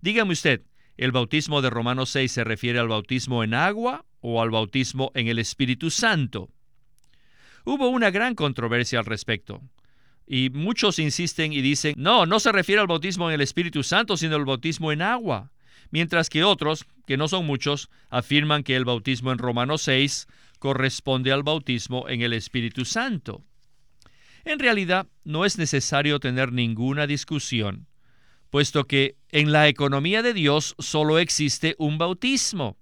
Dígame 0.00 0.32
usted, 0.32 0.62
¿el 0.96 1.12
bautismo 1.12 1.60
de 1.60 1.68
Romanos 1.68 2.08
6 2.08 2.32
se 2.32 2.44
refiere 2.44 2.78
al 2.78 2.88
bautismo 2.88 3.44
en 3.44 3.52
agua 3.52 4.06
o 4.22 4.40
al 4.40 4.48
bautismo 4.48 5.12
en 5.14 5.28
el 5.28 5.38
Espíritu 5.38 5.90
Santo? 5.90 6.48
Hubo 7.66 7.90
una 7.90 8.10
gran 8.10 8.34
controversia 8.34 9.00
al 9.00 9.04
respecto. 9.04 9.60
Y 10.26 10.48
muchos 10.48 10.98
insisten 10.98 11.52
y 11.52 11.60
dicen, 11.60 11.92
no, 11.98 12.24
no 12.24 12.40
se 12.40 12.52
refiere 12.52 12.80
al 12.80 12.86
bautismo 12.86 13.28
en 13.28 13.34
el 13.34 13.42
Espíritu 13.42 13.82
Santo, 13.82 14.16
sino 14.16 14.36
al 14.36 14.46
bautismo 14.46 14.92
en 14.92 15.02
agua. 15.02 15.52
Mientras 15.92 16.30
que 16.30 16.42
otros, 16.42 16.86
que 17.06 17.18
no 17.18 17.28
son 17.28 17.46
muchos, 17.46 17.90
afirman 18.08 18.64
que 18.64 18.74
el 18.76 18.86
bautismo 18.86 19.30
en 19.30 19.38
Romanos 19.38 19.82
6 19.82 20.26
corresponde 20.58 21.32
al 21.32 21.42
bautismo 21.42 22.08
en 22.08 22.22
el 22.22 22.32
Espíritu 22.32 22.86
Santo. 22.86 23.44
En 24.44 24.58
realidad, 24.58 25.06
no 25.22 25.44
es 25.44 25.58
necesario 25.58 26.18
tener 26.18 26.50
ninguna 26.50 27.06
discusión, 27.06 27.86
puesto 28.48 28.86
que 28.86 29.16
en 29.28 29.52
la 29.52 29.68
economía 29.68 30.22
de 30.22 30.32
Dios 30.32 30.74
solo 30.78 31.18
existe 31.18 31.76
un 31.78 31.98
bautismo. 31.98 32.78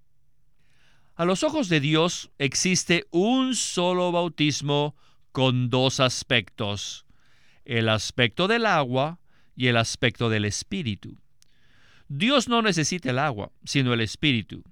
A 1.17 1.25
los 1.25 1.43
ojos 1.43 1.69
de 1.69 1.81
Dios 1.81 2.31
existe 2.39 3.07
un 3.11 3.57
solo 3.57 4.13
bautismo 4.13 4.95
con 5.33 5.69
dos 5.69 5.99
aspectos, 5.99 7.07
el 7.65 7.89
aspecto 7.89 8.47
del 8.47 8.67
agua 8.67 9.19
y 9.57 9.67
el 9.67 9.77
aspecto 9.77 10.29
del 10.31 10.45
espíritu. 10.45 11.20
Dios 12.13 12.49
no 12.49 12.61
necesita 12.61 13.11
el 13.11 13.21
agua, 13.21 13.53
sino 13.65 13.95
el 13.95 14.01
espíritu. 14.01 14.65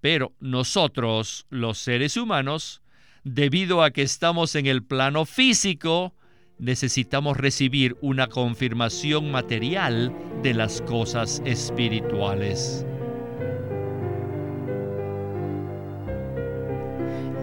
Pero 0.00 0.32
nosotros, 0.40 1.44
los 1.50 1.76
seres 1.76 2.16
humanos, 2.16 2.80
debido 3.24 3.82
a 3.82 3.90
que 3.90 4.00
estamos 4.00 4.54
en 4.54 4.64
el 4.64 4.82
plano 4.82 5.26
físico, 5.26 6.14
necesitamos 6.58 7.36
recibir 7.36 7.98
una 8.00 8.28
confirmación 8.28 9.30
material 9.30 10.14
de 10.42 10.54
las 10.54 10.80
cosas 10.80 11.42
espirituales. 11.44 12.86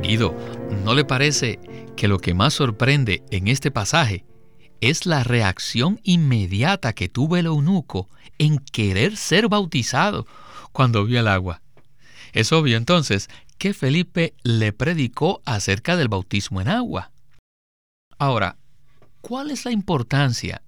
Guido, 0.01 0.35
¿no 0.83 0.95
le 0.95 1.05
parece 1.05 1.59
que 1.95 2.07
lo 2.07 2.17
que 2.17 2.33
más 2.33 2.55
sorprende 2.55 3.21
en 3.29 3.47
este 3.47 3.69
pasaje 3.69 4.25
es 4.81 5.05
la 5.05 5.23
reacción 5.23 5.99
inmediata 6.03 6.93
que 6.93 7.09
tuvo 7.09 7.37
el 7.37 7.45
eunuco 7.47 8.09
en 8.37 8.59
querer 8.59 9.17
ser 9.17 9.47
bautizado 9.47 10.27
cuando 10.71 11.05
vio 11.05 11.19
el 11.19 11.27
agua. 11.27 11.61
Es 12.33 12.51
obvio 12.51 12.77
entonces 12.77 13.29
que 13.57 13.73
Felipe 13.73 14.35
le 14.43 14.73
predicó 14.73 15.41
acerca 15.45 15.97
del 15.97 16.07
bautismo 16.07 16.61
en 16.61 16.67
agua. 16.67 17.11
Ahora, 18.17 18.57
¿cuál 19.21 19.51
es 19.51 19.65
la 19.65 19.71
importancia 19.71 20.61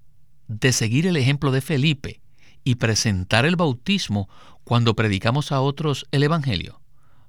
de 0.47 0.71
seguir 0.71 1.07
el 1.07 1.17
ejemplo 1.17 1.51
de 1.51 1.61
Felipe 1.61 2.21
y 2.63 2.75
presentar 2.75 3.45
el 3.45 3.55
bautismo 3.55 4.29
cuando 4.63 4.95
predicamos 4.95 5.51
a 5.51 5.61
otros 5.61 6.07
el 6.11 6.23
Evangelio? 6.23 6.81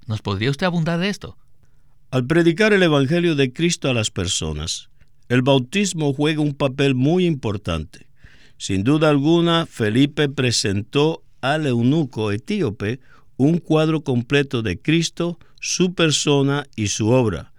¿Nos 0.07 0.21
podría 0.21 0.49
usted 0.49 0.65
abundar 0.65 0.99
de 0.99 1.09
esto? 1.09 1.37
Al 2.09 2.25
predicar 2.25 2.73
el 2.73 2.83
Evangelio 2.83 3.35
de 3.35 3.53
Cristo 3.53 3.89
a 3.89 3.93
las 3.93 4.11
personas, 4.11 4.90
el 5.31 5.43
bautismo 5.43 6.13
juega 6.13 6.41
un 6.41 6.53
papel 6.53 6.93
muy 6.93 7.25
importante. 7.25 8.05
Sin 8.57 8.83
duda 8.83 9.07
alguna, 9.07 9.65
Felipe 9.65 10.27
presentó 10.27 11.23
al 11.39 11.67
eunuco 11.67 12.33
etíope 12.33 12.99
un 13.37 13.59
cuadro 13.59 14.01
completo 14.01 14.61
de 14.61 14.77
Cristo, 14.77 15.39
su 15.61 15.93
persona 15.93 16.65
y 16.75 16.87
su 16.87 17.11
obra. 17.11 17.53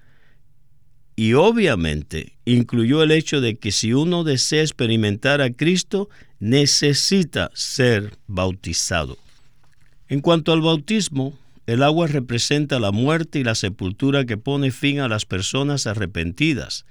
Y 1.17 1.33
obviamente 1.33 2.35
incluyó 2.45 3.03
el 3.03 3.11
hecho 3.11 3.41
de 3.41 3.57
que 3.57 3.73
si 3.73 3.95
uno 3.95 4.23
desea 4.23 4.61
experimentar 4.61 5.41
a 5.41 5.51
Cristo, 5.51 6.11
necesita 6.41 7.51
ser 7.55 8.19
bautizado. 8.27 9.17
En 10.09 10.21
cuanto 10.21 10.53
al 10.53 10.61
bautismo, 10.61 11.39
el 11.67 11.83
agua 11.83 12.07
representa 12.07 12.79
la 12.79 12.91
muerte 12.91 13.39
y 13.39 13.45
la 13.45 13.55
sepultura 13.55 14.27
que 14.27 14.37
pone 14.37 14.73
fin 14.73 15.01
a 15.01 15.09
las 15.09 15.25
personas 15.25 15.87
arrepentidas 15.87 16.85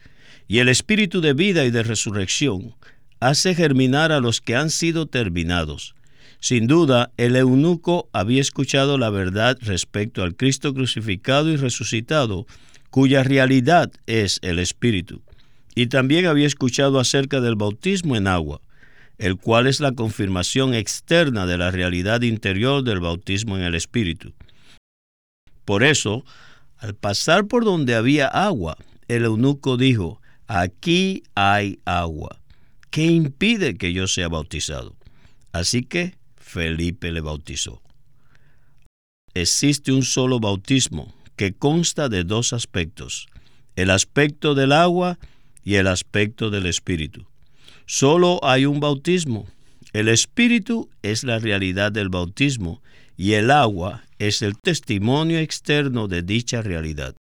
y 0.48 0.60
el 0.60 0.69
espíritu 0.69 1.21
de 1.21 1.33
vida 1.33 1.65
y 1.65 1.71
de 1.71 1.83
resurrección 1.83 2.75
hace 3.19 3.55
germinar 3.55 4.12
a 4.12 4.19
los 4.19 4.41
que 4.41 4.55
han 4.55 4.69
sido 4.69 5.05
terminados. 5.05 5.95
Sin 6.39 6.65
duda, 6.65 7.12
el 7.17 7.36
eunuco 7.36 8.10
había 8.13 8.41
escuchado 8.41 8.98
la 8.98 9.12
verdad 9.12 9.57
respecto 9.62 10.24
al 10.24 10.36
Cristo 10.36 10.74
crucificado 10.74 11.50
y 11.50 11.55
resucitado, 11.55 12.48
cuya 12.89 13.24
realidad 13.24 13.91
es 14.07 14.39
el 14.41 14.57
Espíritu. 14.57 15.21
Y 15.75 15.88
también 15.88 16.25
había 16.25 16.48
escuchado 16.48 17.00
acerca 17.00 17.41
del 17.41 17.55
bautismo 17.55 18.15
en 18.15 18.27
agua, 18.27 18.60
el 19.19 19.38
cual 19.38 19.67
es 19.67 19.79
la 19.79 19.91
confirmación 19.91 20.74
externa 20.74 21.45
de 21.45 21.60
la 21.60 21.69
realidad 21.69 22.24
interior 22.24 22.83
del 22.83 23.00
bautismo 23.00 23.55
en 23.55 23.63
el 23.63 23.75
Espíritu. 23.75 24.33
Por 25.63 25.83
eso, 25.83 26.25
al 26.79 26.95
pasar 26.95 27.45
por 27.45 27.63
donde 27.63 27.93
había 27.93 28.27
agua, 28.27 28.77
el 29.07 29.25
eunuco 29.25 29.77
dijo, 29.77 30.21
aquí 30.51 31.24
hay 31.34 31.79
agua. 31.86 32.41
¿Qué 32.89 33.05
impide 33.05 33.77
que 33.77 33.93
yo 33.93 34.08
sea 34.08 34.27
bautizado? 34.27 34.98
Así 35.53 35.84
que 35.84 36.15
Felipe 36.36 37.12
le 37.12 37.22
bautizó. 37.22 37.81
Existe 39.34 39.93
un 39.93 40.03
solo 40.03 40.41
bautismo 40.41 41.15
que 41.38 41.53
consta 41.53 42.10
de 42.10 42.25
dos 42.25 42.51
aspectos, 42.51 43.27
el 43.77 43.89
aspecto 43.89 44.53
del 44.53 44.74
agua 44.74 45.17
y 45.63 45.75
el 45.75 45.88
aspecto 45.88 46.50
del 46.50 46.65
Espíritu. 46.65 47.27
Solo 47.86 48.41
hay 48.43 48.65
un 48.65 48.81
bautismo. 48.81 49.48
El 49.93 50.10
Espíritu 50.10 50.89
es 51.01 51.24
la 51.24 51.39
realidad 51.39 51.93
del 51.93 52.10
bautismo 52.10 52.81
y 53.15 53.34
el 53.34 53.51
agua 53.51 54.03
es 54.20 54.41
el 54.41 54.58
testimonio 54.58 55.39
externo 55.39 56.10
de 56.10 56.24
dicha 56.24 56.62
realidad. 56.62 57.15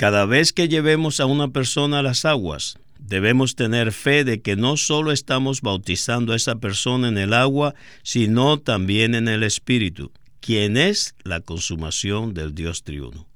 Cada 0.00 0.24
vez 0.24 0.54
que 0.54 0.66
llevemos 0.66 1.20
a 1.20 1.26
una 1.26 1.48
persona 1.48 1.98
a 1.98 2.02
las 2.02 2.24
aguas, 2.24 2.78
debemos 2.98 3.54
tener 3.54 3.92
fe 3.92 4.24
de 4.24 4.40
que 4.40 4.56
no 4.56 4.78
solo 4.78 5.12
estamos 5.12 5.60
bautizando 5.60 6.32
a 6.32 6.36
esa 6.36 6.54
persona 6.54 7.08
en 7.08 7.18
el 7.18 7.34
agua, 7.34 7.74
sino 8.02 8.56
también 8.56 9.14
en 9.14 9.28
el 9.28 9.42
Espíritu, 9.42 10.10
quien 10.40 10.78
es 10.78 11.14
la 11.22 11.42
consumación 11.42 12.32
del 12.32 12.54
Dios 12.54 12.82
triuno. 12.82 13.26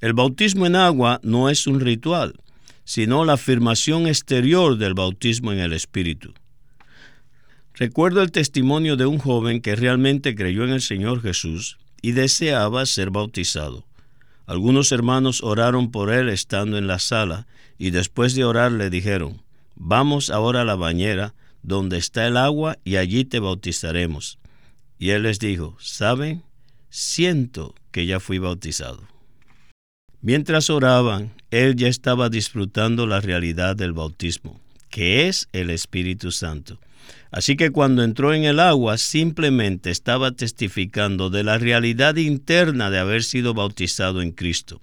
El 0.00 0.14
bautismo 0.14 0.66
en 0.66 0.74
agua 0.74 1.20
no 1.22 1.48
es 1.48 1.68
un 1.68 1.78
ritual, 1.78 2.34
sino 2.84 3.24
la 3.24 3.34
afirmación 3.34 4.08
exterior 4.08 4.76
del 4.76 4.94
bautismo 4.94 5.52
en 5.52 5.60
el 5.60 5.72
Espíritu. 5.72 6.34
Recuerdo 7.74 8.20
el 8.20 8.32
testimonio 8.32 8.96
de 8.96 9.06
un 9.06 9.18
joven 9.18 9.60
que 9.60 9.76
realmente 9.76 10.34
creyó 10.34 10.64
en 10.64 10.70
el 10.70 10.82
Señor 10.82 11.22
Jesús 11.22 11.78
y 12.02 12.10
deseaba 12.10 12.84
ser 12.84 13.10
bautizado. 13.10 13.84
Algunos 14.46 14.92
hermanos 14.92 15.42
oraron 15.42 15.90
por 15.90 16.12
él 16.12 16.28
estando 16.28 16.76
en 16.76 16.86
la 16.86 16.98
sala 16.98 17.46
y 17.78 17.90
después 17.90 18.34
de 18.34 18.44
orar 18.44 18.72
le 18.72 18.90
dijeron, 18.90 19.42
vamos 19.74 20.30
ahora 20.30 20.62
a 20.62 20.64
la 20.64 20.74
bañera 20.74 21.34
donde 21.62 21.96
está 21.96 22.26
el 22.26 22.36
agua 22.36 22.78
y 22.84 22.96
allí 22.96 23.24
te 23.24 23.40
bautizaremos. 23.40 24.38
Y 24.98 25.10
él 25.10 25.22
les 25.22 25.38
dijo, 25.38 25.76
¿saben? 25.80 26.42
Siento 26.90 27.74
que 27.90 28.06
ya 28.06 28.20
fui 28.20 28.38
bautizado. 28.38 29.02
Mientras 30.20 30.70
oraban, 30.70 31.32
él 31.50 31.76
ya 31.76 31.88
estaba 31.88 32.28
disfrutando 32.28 33.06
la 33.06 33.20
realidad 33.20 33.76
del 33.76 33.92
bautismo, 33.92 34.60
que 34.90 35.28
es 35.28 35.48
el 35.52 35.70
Espíritu 35.70 36.30
Santo. 36.30 36.78
Así 37.34 37.56
que 37.56 37.72
cuando 37.72 38.04
entró 38.04 38.32
en 38.32 38.44
el 38.44 38.60
agua 38.60 38.96
simplemente 38.96 39.90
estaba 39.90 40.30
testificando 40.30 41.30
de 41.30 41.42
la 41.42 41.58
realidad 41.58 42.14
interna 42.14 42.90
de 42.90 43.00
haber 43.00 43.24
sido 43.24 43.54
bautizado 43.54 44.22
en 44.22 44.30
Cristo. 44.30 44.80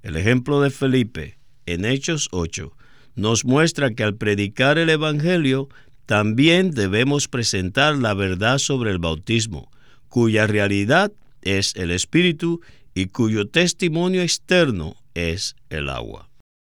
El 0.00 0.16
ejemplo 0.16 0.60
de 0.60 0.70
Felipe 0.70 1.38
en 1.66 1.84
Hechos 1.84 2.28
8 2.30 2.72
nos 3.16 3.44
muestra 3.44 3.90
que 3.90 4.04
al 4.04 4.14
predicar 4.14 4.78
el 4.78 4.90
Evangelio 4.90 5.68
también 6.06 6.70
debemos 6.70 7.26
presentar 7.26 7.96
la 7.96 8.14
verdad 8.14 8.58
sobre 8.58 8.92
el 8.92 9.00
bautismo, 9.00 9.68
cuya 10.08 10.46
realidad 10.46 11.10
es 11.42 11.74
el 11.74 11.90
Espíritu 11.90 12.60
y 12.94 13.06
cuyo 13.06 13.48
testimonio 13.48 14.22
externo 14.22 14.94
es 15.14 15.56
el 15.68 15.88
agua. 15.88 16.30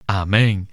Amén. 0.08 0.68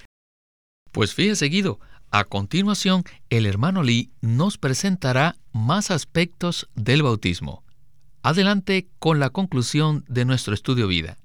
Pues 0.91 1.13
fíjese, 1.13 1.37
seguido, 1.37 1.79
a 2.11 2.25
continuación, 2.25 3.05
el 3.31 3.47
hermano 3.47 3.83
Lee 3.83 4.11
nos 4.21 4.59
presentará 4.59 5.37
más 5.53 5.91
aspectos 5.91 6.69
del 6.75 7.03
bautismo. 7.03 7.65
Adelante 8.23 8.89
con 8.99 9.21
la 9.21 9.31
conclusión 9.31 10.05
de 10.09 10.25
nuestro 10.25 10.55
estudio 10.55 10.89
vida. 10.89 11.19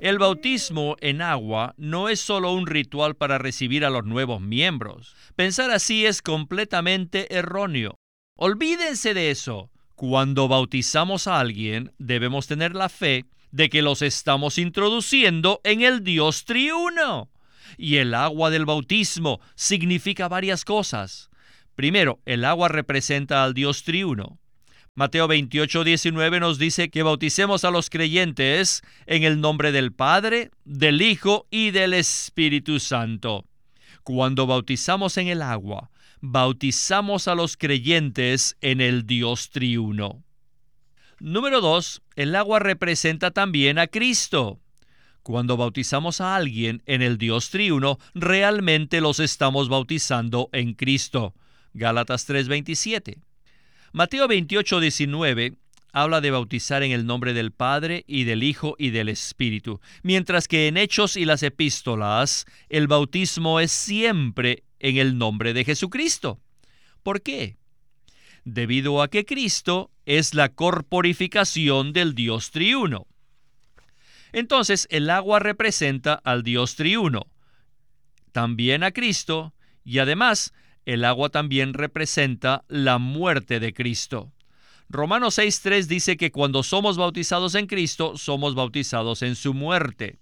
El 0.00 0.18
bautismo 0.18 0.96
en 1.00 1.22
agua 1.22 1.74
no 1.76 2.08
es 2.08 2.20
solo 2.20 2.52
un 2.52 2.66
ritual 2.66 3.16
para 3.16 3.38
recibir 3.38 3.84
a 3.84 3.90
los 3.90 4.04
nuevos 4.04 4.40
miembros. 4.40 5.16
Pensar 5.34 5.70
así 5.70 6.06
es 6.06 6.22
completamente 6.22 7.34
erróneo. 7.36 7.96
Olvídense 8.36 9.14
de 9.14 9.30
eso. 9.30 9.70
Cuando 9.96 10.46
bautizamos 10.46 11.26
a 11.26 11.40
alguien, 11.40 11.92
debemos 11.98 12.46
tener 12.46 12.76
la 12.76 12.88
fe 12.88 13.24
de 13.50 13.68
que 13.68 13.82
los 13.82 14.02
estamos 14.02 14.58
introduciendo 14.58 15.60
en 15.64 15.80
el 15.80 16.04
Dios 16.04 16.44
triuno. 16.44 17.30
Y 17.76 17.96
el 17.96 18.14
agua 18.14 18.50
del 18.50 18.64
bautismo 18.64 19.40
significa 19.54 20.28
varias 20.28 20.64
cosas. 20.64 21.30
Primero, 21.74 22.20
el 22.26 22.44
agua 22.44 22.68
representa 22.68 23.44
al 23.44 23.54
Dios 23.54 23.84
triuno. 23.84 24.38
Mateo 24.94 25.28
28, 25.28 25.84
19 25.84 26.40
nos 26.40 26.58
dice 26.58 26.90
que 26.90 27.04
bauticemos 27.04 27.64
a 27.64 27.70
los 27.70 27.88
creyentes 27.88 28.82
en 29.06 29.22
el 29.22 29.40
nombre 29.40 29.70
del 29.70 29.92
Padre, 29.92 30.50
del 30.64 31.02
Hijo 31.02 31.46
y 31.52 31.70
del 31.70 31.94
Espíritu 31.94 32.80
Santo. 32.80 33.44
Cuando 34.02 34.48
bautizamos 34.48 35.16
en 35.16 35.28
el 35.28 35.40
agua, 35.40 35.90
bautizamos 36.20 37.28
a 37.28 37.36
los 37.36 37.56
creyentes 37.56 38.56
en 38.60 38.80
el 38.80 39.06
Dios 39.06 39.50
triuno. 39.50 40.24
Número 41.20 41.60
2. 41.60 42.02
El 42.16 42.34
agua 42.34 42.58
representa 42.58 43.30
también 43.30 43.78
a 43.78 43.86
Cristo. 43.86 44.58
Cuando 45.28 45.58
bautizamos 45.58 46.22
a 46.22 46.36
alguien 46.36 46.82
en 46.86 47.02
el 47.02 47.18
Dios 47.18 47.50
triuno, 47.50 47.98
realmente 48.14 49.02
los 49.02 49.20
estamos 49.20 49.68
bautizando 49.68 50.48
en 50.52 50.72
Cristo. 50.72 51.34
Gálatas 51.74 52.26
3:27. 52.26 53.18
Mateo 53.92 54.26
28:19 54.26 55.58
habla 55.92 56.22
de 56.22 56.30
bautizar 56.30 56.82
en 56.82 56.92
el 56.92 57.04
nombre 57.04 57.34
del 57.34 57.52
Padre 57.52 58.04
y 58.06 58.24
del 58.24 58.42
Hijo 58.42 58.74
y 58.78 58.88
del 58.88 59.10
Espíritu, 59.10 59.82
mientras 60.02 60.48
que 60.48 60.66
en 60.66 60.78
Hechos 60.78 61.14
y 61.14 61.26
las 61.26 61.42
epístolas 61.42 62.46
el 62.70 62.86
bautismo 62.86 63.60
es 63.60 63.70
siempre 63.70 64.64
en 64.78 64.96
el 64.96 65.18
nombre 65.18 65.52
de 65.52 65.66
Jesucristo. 65.66 66.40
¿Por 67.02 67.20
qué? 67.20 67.58
Debido 68.46 69.02
a 69.02 69.08
que 69.08 69.26
Cristo 69.26 69.90
es 70.06 70.32
la 70.32 70.48
corporificación 70.48 71.92
del 71.92 72.14
Dios 72.14 72.50
triuno. 72.50 73.06
Entonces 74.38 74.86
el 74.90 75.10
agua 75.10 75.40
representa 75.40 76.14
al 76.14 76.44
Dios 76.44 76.76
triuno, 76.76 77.26
también 78.30 78.84
a 78.84 78.92
Cristo, 78.92 79.52
y 79.84 79.98
además 79.98 80.54
el 80.84 81.04
agua 81.04 81.30
también 81.30 81.74
representa 81.74 82.64
la 82.68 82.98
muerte 82.98 83.58
de 83.58 83.74
Cristo. 83.74 84.32
Romanos 84.88 85.38
6.3 85.38 85.86
dice 85.86 86.16
que 86.16 86.30
cuando 86.30 86.62
somos 86.62 86.96
bautizados 86.96 87.56
en 87.56 87.66
Cristo, 87.66 88.16
somos 88.16 88.54
bautizados 88.54 89.22
en 89.22 89.34
su 89.34 89.54
muerte. 89.54 90.20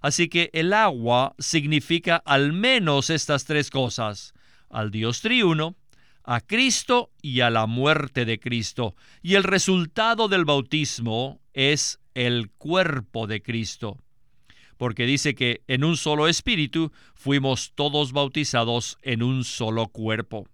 Así 0.00 0.28
que 0.28 0.50
el 0.52 0.72
agua 0.72 1.34
significa 1.40 2.22
al 2.24 2.52
menos 2.52 3.10
estas 3.10 3.46
tres 3.46 3.68
cosas, 3.68 4.32
al 4.68 4.92
Dios 4.92 5.22
triuno, 5.22 5.74
a 6.22 6.40
Cristo 6.40 7.10
y 7.20 7.40
a 7.40 7.50
la 7.50 7.66
muerte 7.66 8.24
de 8.26 8.38
Cristo. 8.38 8.94
Y 9.22 9.34
el 9.34 9.42
resultado 9.42 10.28
del 10.28 10.44
bautismo 10.44 11.40
es 11.52 11.98
el 12.26 12.50
cuerpo 12.50 13.26
de 13.26 13.42
Cristo. 13.42 13.96
Porque 14.76 15.06
dice 15.06 15.34
que 15.34 15.62
en 15.68 15.84
un 15.84 15.96
solo 15.96 16.28
espíritu 16.28 16.92
fuimos 17.14 17.72
todos 17.74 18.12
bautizados 18.12 18.98
en 19.02 19.22
un 19.22 19.44
solo 19.44 19.88
cuerpo. 19.88 20.46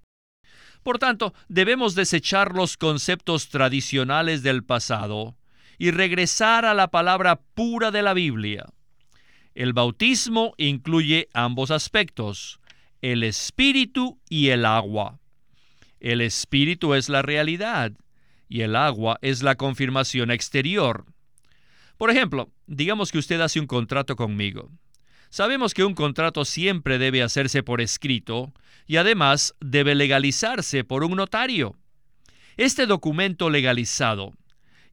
Por 0.84 0.98
tanto, 0.98 1.34
debemos 1.48 1.96
desechar 1.96 2.54
los 2.54 2.76
conceptos 2.76 3.48
tradicionales 3.48 4.44
del 4.44 4.62
pasado 4.62 5.36
y 5.76 5.90
regresar 5.90 6.64
a 6.64 6.74
la 6.74 6.88
palabra 6.88 7.40
pura 7.54 7.90
de 7.90 8.02
la 8.02 8.14
Biblia. 8.14 8.66
El 9.54 9.72
bautismo 9.72 10.54
incluye 10.58 11.28
ambos 11.34 11.72
aspectos, 11.72 12.60
el 13.02 13.24
espíritu 13.24 14.20
y 14.28 14.50
el 14.50 14.64
agua. 14.64 15.18
El 15.98 16.20
espíritu 16.20 16.94
es 16.94 17.08
la 17.08 17.22
realidad 17.22 17.92
y 18.48 18.60
el 18.60 18.76
agua 18.76 19.18
es 19.20 19.42
la 19.42 19.56
confirmación 19.56 20.30
exterior. 20.30 21.06
Por 21.96 22.10
ejemplo, 22.10 22.50
digamos 22.66 23.10
que 23.10 23.18
usted 23.18 23.40
hace 23.40 23.60
un 23.60 23.66
contrato 23.66 24.16
conmigo. 24.16 24.70
Sabemos 25.30 25.74
que 25.74 25.84
un 25.84 25.94
contrato 25.94 26.44
siempre 26.44 26.98
debe 26.98 27.22
hacerse 27.22 27.62
por 27.62 27.80
escrito 27.80 28.52
y 28.86 28.96
además 28.96 29.54
debe 29.60 29.94
legalizarse 29.94 30.84
por 30.84 31.04
un 31.04 31.16
notario. 31.16 31.76
Este 32.56 32.86
documento 32.86 33.50
legalizado 33.50 34.32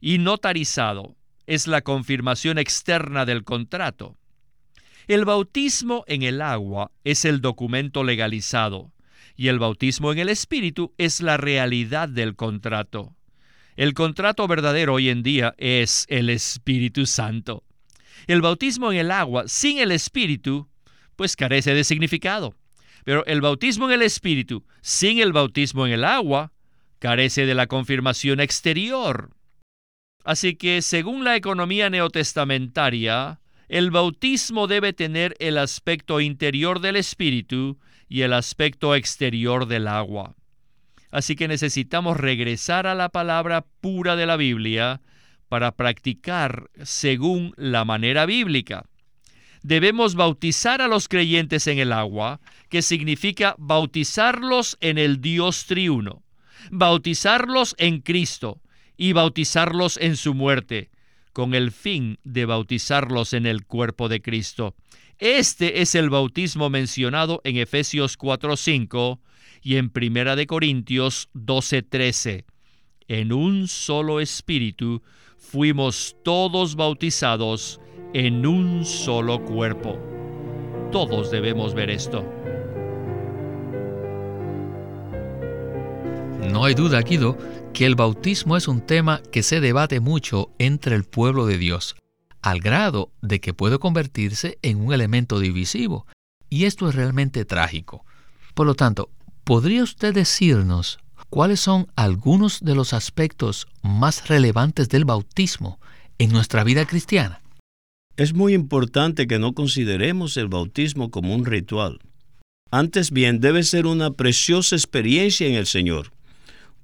y 0.00 0.18
notarizado 0.18 1.16
es 1.46 1.66
la 1.66 1.82
confirmación 1.82 2.58
externa 2.58 3.24
del 3.24 3.44
contrato. 3.44 4.16
El 5.06 5.24
bautismo 5.24 6.04
en 6.06 6.22
el 6.22 6.40
agua 6.40 6.90
es 7.04 7.24
el 7.24 7.40
documento 7.40 8.04
legalizado 8.04 8.92
y 9.36 9.48
el 9.48 9.58
bautismo 9.58 10.12
en 10.12 10.18
el 10.18 10.28
Espíritu 10.30 10.94
es 10.98 11.20
la 11.20 11.36
realidad 11.36 12.08
del 12.08 12.36
contrato. 12.36 13.14
El 13.76 13.92
contrato 13.92 14.46
verdadero 14.46 14.94
hoy 14.94 15.08
en 15.08 15.24
día 15.24 15.54
es 15.58 16.06
el 16.08 16.30
Espíritu 16.30 17.06
Santo. 17.06 17.64
El 18.28 18.40
bautismo 18.40 18.92
en 18.92 18.98
el 18.98 19.10
agua 19.10 19.48
sin 19.48 19.78
el 19.78 19.90
Espíritu, 19.90 20.68
pues 21.16 21.34
carece 21.34 21.74
de 21.74 21.82
significado. 21.82 22.54
Pero 23.04 23.26
el 23.26 23.40
bautismo 23.40 23.86
en 23.86 23.94
el 23.94 24.02
Espíritu 24.02 24.64
sin 24.80 25.18
el 25.18 25.32
bautismo 25.32 25.86
en 25.86 25.92
el 25.92 26.04
agua, 26.04 26.52
carece 27.00 27.46
de 27.46 27.54
la 27.54 27.66
confirmación 27.66 28.38
exterior. 28.38 29.30
Así 30.24 30.54
que, 30.54 30.80
según 30.80 31.24
la 31.24 31.36
economía 31.36 31.90
neotestamentaria, 31.90 33.40
el 33.68 33.90
bautismo 33.90 34.68
debe 34.68 34.92
tener 34.92 35.34
el 35.40 35.58
aspecto 35.58 36.20
interior 36.20 36.80
del 36.80 36.94
Espíritu 36.94 37.78
y 38.08 38.22
el 38.22 38.32
aspecto 38.32 38.94
exterior 38.94 39.66
del 39.66 39.88
agua. 39.88 40.36
Así 41.14 41.36
que 41.36 41.46
necesitamos 41.46 42.16
regresar 42.16 42.88
a 42.88 42.96
la 42.96 43.08
palabra 43.08 43.64
pura 43.80 44.16
de 44.16 44.26
la 44.26 44.36
Biblia 44.36 45.00
para 45.48 45.70
practicar 45.70 46.68
según 46.82 47.54
la 47.56 47.84
manera 47.84 48.26
bíblica. 48.26 48.86
Debemos 49.62 50.16
bautizar 50.16 50.82
a 50.82 50.88
los 50.88 51.06
creyentes 51.06 51.68
en 51.68 51.78
el 51.78 51.92
agua, 51.92 52.40
que 52.68 52.82
significa 52.82 53.54
bautizarlos 53.58 54.76
en 54.80 54.98
el 54.98 55.20
Dios 55.20 55.66
triuno, 55.66 56.24
bautizarlos 56.72 57.76
en 57.78 58.00
Cristo 58.00 58.60
y 58.96 59.12
bautizarlos 59.12 59.98
en 59.98 60.16
su 60.16 60.34
muerte, 60.34 60.90
con 61.32 61.54
el 61.54 61.70
fin 61.70 62.18
de 62.24 62.44
bautizarlos 62.44 63.34
en 63.34 63.46
el 63.46 63.66
cuerpo 63.66 64.08
de 64.08 64.20
Cristo. 64.20 64.74
Este 65.18 65.80
es 65.80 65.94
el 65.94 66.10
bautismo 66.10 66.70
mencionado 66.70 67.40
en 67.44 67.56
Efesios 67.56 68.18
4:5 68.18 69.20
y 69.64 69.76
en 69.76 69.90
Primera 69.90 70.36
de 70.36 70.46
Corintios 70.46 71.30
12:13. 71.34 72.44
En 73.08 73.32
un 73.32 73.66
solo 73.66 74.20
espíritu 74.20 75.02
fuimos 75.36 76.16
todos 76.22 76.76
bautizados 76.76 77.80
en 78.12 78.46
un 78.46 78.84
solo 78.84 79.42
cuerpo. 79.44 79.98
Todos 80.92 81.30
debemos 81.30 81.74
ver 81.74 81.90
esto. 81.90 82.24
No 86.52 86.64
hay 86.64 86.74
duda, 86.74 87.00
Guido, 87.00 87.36
que 87.72 87.86
el 87.86 87.96
bautismo 87.96 88.56
es 88.56 88.68
un 88.68 88.82
tema 88.82 89.22
que 89.32 89.42
se 89.42 89.60
debate 89.60 89.98
mucho 89.98 90.52
entre 90.58 90.94
el 90.94 91.04
pueblo 91.04 91.46
de 91.46 91.58
Dios 91.58 91.96
al 92.44 92.60
grado 92.60 93.10
de 93.22 93.40
que 93.40 93.54
puede 93.54 93.78
convertirse 93.78 94.58
en 94.60 94.78
un 94.78 94.92
elemento 94.92 95.40
divisivo. 95.40 96.06
Y 96.50 96.66
esto 96.66 96.86
es 96.90 96.94
realmente 96.94 97.46
trágico. 97.46 98.04
Por 98.52 98.66
lo 98.66 98.74
tanto, 98.74 99.08
¿podría 99.44 99.82
usted 99.82 100.14
decirnos 100.14 100.98
cuáles 101.28 101.60
son 101.60 101.86
algunos 101.96 102.60
de 102.60 102.74
los 102.74 102.92
aspectos 102.92 103.66
más 103.82 104.28
relevantes 104.28 104.88
del 104.88 105.04
bautismo 105.04 105.78
en 106.18 106.32
nuestra 106.32 106.64
vida 106.64 106.86
cristiana? 106.86 107.42
Es 108.16 108.32
muy 108.32 108.54
importante 108.54 109.26
que 109.26 109.38
no 109.38 109.52
consideremos 109.54 110.36
el 110.36 110.48
bautismo 110.48 111.10
como 111.10 111.34
un 111.34 111.44
ritual. 111.44 111.98
Antes 112.70 113.10
bien, 113.10 113.40
debe 113.40 113.62
ser 113.62 113.86
una 113.86 114.12
preciosa 114.12 114.76
experiencia 114.76 115.46
en 115.46 115.54
el 115.54 115.66
Señor. 115.66 116.12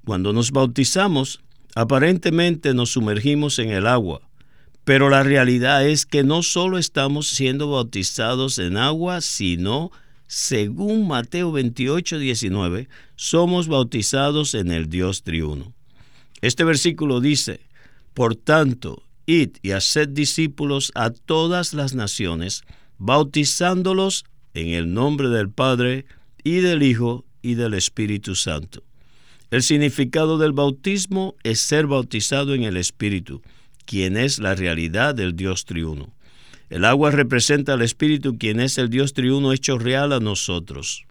Cuando 0.04 0.32
nos 0.32 0.50
bautizamos, 0.50 1.40
aparentemente 1.74 2.74
nos 2.74 2.90
sumergimos 2.90 3.58
en 3.58 3.70
el 3.70 3.86
agua, 3.86 4.20
pero 4.84 5.08
la 5.08 5.22
realidad 5.22 5.86
es 5.86 6.04
que 6.04 6.24
no 6.24 6.42
solo 6.42 6.78
estamos 6.78 7.28
siendo 7.28 7.70
bautizados 7.70 8.58
en 8.58 8.76
agua, 8.76 9.20
sino, 9.20 9.92
según 10.30 11.08
Mateo 11.08 11.50
28, 11.50 12.20
19, 12.20 12.88
somos 13.16 13.66
bautizados 13.66 14.54
en 14.54 14.70
el 14.70 14.88
Dios 14.88 15.24
triuno. 15.24 15.74
Este 16.40 16.62
versículo 16.62 17.20
dice, 17.20 17.58
Por 18.14 18.36
tanto, 18.36 19.02
id 19.26 19.56
y 19.60 19.72
haced 19.72 20.08
discípulos 20.10 20.92
a 20.94 21.10
todas 21.10 21.74
las 21.74 21.96
naciones, 21.96 22.62
bautizándolos 22.98 24.24
en 24.54 24.68
el 24.68 24.94
nombre 24.94 25.30
del 25.30 25.50
Padre 25.50 26.04
y 26.44 26.60
del 26.60 26.84
Hijo 26.84 27.24
y 27.42 27.54
del 27.54 27.74
Espíritu 27.74 28.36
Santo. 28.36 28.84
El 29.50 29.64
significado 29.64 30.38
del 30.38 30.52
bautismo 30.52 31.34
es 31.42 31.58
ser 31.58 31.88
bautizado 31.88 32.54
en 32.54 32.62
el 32.62 32.76
Espíritu 32.76 33.42
quien 33.84 34.16
es 34.16 34.38
la 34.38 34.54
realidad 34.54 35.16
del 35.16 35.34
Dios 35.34 35.64
triuno. 35.64 36.14
El 36.70 36.84
agua 36.84 37.10
representa 37.10 37.72
al 37.72 37.82
Espíritu, 37.82 38.38
quien 38.38 38.60
es 38.60 38.78
el 38.78 38.90
Dios 38.90 39.12
triuno 39.12 39.52
hecho 39.52 39.76
real 39.76 40.12
a 40.12 40.20
nosotros. 40.20 41.04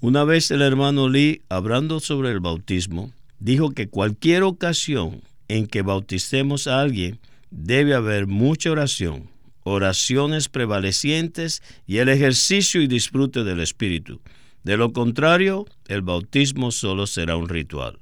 Una 0.00 0.24
vez 0.24 0.50
el 0.50 0.62
hermano 0.62 1.10
Lee, 1.10 1.42
hablando 1.50 2.00
sobre 2.00 2.30
el 2.30 2.40
bautismo, 2.40 3.12
dijo 3.38 3.72
que 3.72 3.88
cualquier 3.88 4.42
ocasión 4.42 5.20
en 5.48 5.66
que 5.66 5.82
bauticemos 5.82 6.66
a 6.66 6.80
alguien, 6.80 7.20
debe 7.50 7.94
haber 7.94 8.26
mucha 8.26 8.70
oración, 8.70 9.28
oraciones 9.64 10.48
prevalecientes 10.48 11.62
y 11.86 11.98
el 11.98 12.08
ejercicio 12.08 12.80
y 12.80 12.86
disfrute 12.86 13.44
del 13.44 13.60
Espíritu. 13.60 14.22
De 14.64 14.78
lo 14.78 14.94
contrario, 14.94 15.66
el 15.88 16.00
bautismo 16.00 16.70
solo 16.70 17.06
será 17.06 17.36
un 17.36 17.50
ritual. 17.50 17.98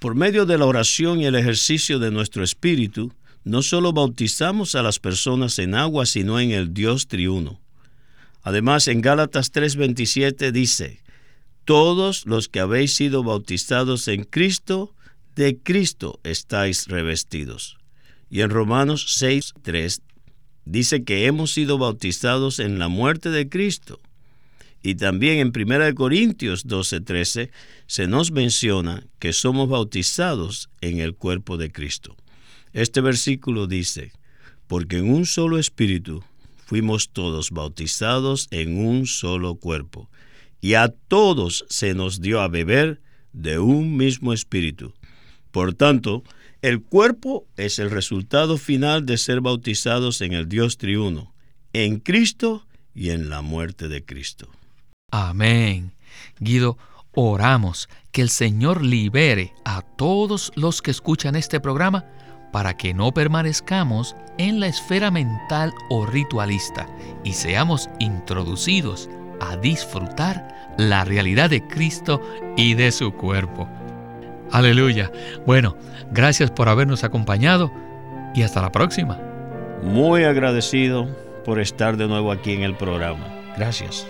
Por 0.00 0.16
medio 0.16 0.44
de 0.44 0.58
la 0.58 0.66
oración 0.66 1.20
y 1.20 1.26
el 1.26 1.36
ejercicio 1.36 2.00
de 2.00 2.10
nuestro 2.10 2.42
espíritu, 2.42 3.12
no 3.44 3.62
solo 3.62 3.92
bautizamos 3.92 4.74
a 4.74 4.82
las 4.82 4.98
personas 4.98 5.58
en 5.58 5.74
agua, 5.74 6.06
sino 6.06 6.38
en 6.38 6.52
el 6.52 6.72
Dios 6.72 7.08
triuno. 7.08 7.60
Además, 8.42 8.88
en 8.88 9.00
Gálatas 9.00 9.52
3:27 9.52 10.52
dice, 10.52 11.00
Todos 11.64 12.26
los 12.26 12.48
que 12.48 12.60
habéis 12.60 12.94
sido 12.94 13.22
bautizados 13.22 14.08
en 14.08 14.24
Cristo, 14.24 14.94
de 15.34 15.58
Cristo 15.58 16.20
estáis 16.24 16.88
revestidos. 16.88 17.78
Y 18.30 18.40
en 18.40 18.50
Romanos 18.50 19.20
6:3 19.20 20.00
dice 20.64 21.04
que 21.04 21.26
hemos 21.26 21.52
sido 21.52 21.78
bautizados 21.78 22.58
en 22.58 22.78
la 22.78 22.88
muerte 22.88 23.30
de 23.30 23.48
Cristo. 23.48 24.00
Y 24.82 24.96
también 24.96 25.38
en 25.38 25.52
1 25.52 25.94
Corintios 25.94 26.66
12:13 26.66 27.50
se 27.86 28.06
nos 28.06 28.32
menciona 28.32 29.06
que 29.18 29.32
somos 29.32 29.68
bautizados 29.68 30.68
en 30.80 30.98
el 30.98 31.14
cuerpo 31.14 31.56
de 31.56 31.70
Cristo. 31.70 32.16
Este 32.72 33.00
versículo 33.00 33.66
dice, 33.66 34.12
porque 34.66 34.98
en 34.98 35.12
un 35.12 35.26
solo 35.26 35.58
espíritu 35.58 36.24
fuimos 36.64 37.10
todos 37.10 37.50
bautizados 37.50 38.48
en 38.50 38.78
un 38.78 39.06
solo 39.06 39.56
cuerpo, 39.56 40.08
y 40.60 40.74
a 40.74 40.88
todos 40.88 41.66
se 41.68 41.92
nos 41.94 42.20
dio 42.20 42.40
a 42.40 42.48
beber 42.48 43.02
de 43.32 43.58
un 43.58 43.96
mismo 43.96 44.32
espíritu. 44.32 44.94
Por 45.50 45.74
tanto, 45.74 46.22
el 46.62 46.80
cuerpo 46.80 47.46
es 47.56 47.78
el 47.78 47.90
resultado 47.90 48.56
final 48.56 49.04
de 49.04 49.18
ser 49.18 49.40
bautizados 49.40 50.20
en 50.20 50.32
el 50.32 50.48
Dios 50.48 50.78
triuno, 50.78 51.34
en 51.72 51.98
Cristo 51.98 52.66
y 52.94 53.10
en 53.10 53.28
la 53.28 53.42
muerte 53.42 53.88
de 53.88 54.04
Cristo. 54.04 54.48
Amén. 55.10 55.92
Guido, 56.38 56.78
oramos 57.12 57.88
que 58.12 58.22
el 58.22 58.30
Señor 58.30 58.82
libere 58.82 59.52
a 59.64 59.82
todos 59.82 60.52
los 60.54 60.80
que 60.80 60.90
escuchan 60.90 61.36
este 61.36 61.60
programa 61.60 62.06
para 62.52 62.76
que 62.76 62.94
no 62.94 63.12
permanezcamos 63.12 64.14
en 64.38 64.60
la 64.60 64.68
esfera 64.68 65.10
mental 65.10 65.72
o 65.90 66.06
ritualista 66.06 66.86
y 67.24 67.32
seamos 67.32 67.90
introducidos 67.98 69.10
a 69.40 69.56
disfrutar 69.56 70.48
la 70.78 71.04
realidad 71.04 71.50
de 71.50 71.66
Cristo 71.66 72.20
y 72.56 72.74
de 72.74 72.92
su 72.92 73.12
cuerpo. 73.12 73.68
Aleluya. 74.50 75.10
Bueno, 75.46 75.76
gracias 76.10 76.50
por 76.50 76.68
habernos 76.68 77.04
acompañado 77.04 77.72
y 78.34 78.42
hasta 78.42 78.62
la 78.62 78.70
próxima. 78.70 79.18
Muy 79.82 80.24
agradecido 80.24 81.08
por 81.44 81.58
estar 81.58 81.96
de 81.96 82.06
nuevo 82.06 82.30
aquí 82.30 82.52
en 82.52 82.62
el 82.62 82.76
programa. 82.76 83.26
Gracias. 83.56 84.06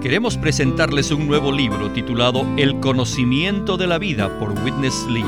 Queremos 0.00 0.38
presentarles 0.38 1.10
un 1.10 1.26
nuevo 1.26 1.52
libro 1.52 1.90
titulado 1.90 2.46
El 2.56 2.80
conocimiento 2.80 3.76
de 3.76 3.86
la 3.86 3.98
vida 3.98 4.38
por 4.38 4.58
Witness 4.64 5.06
Lee, 5.10 5.22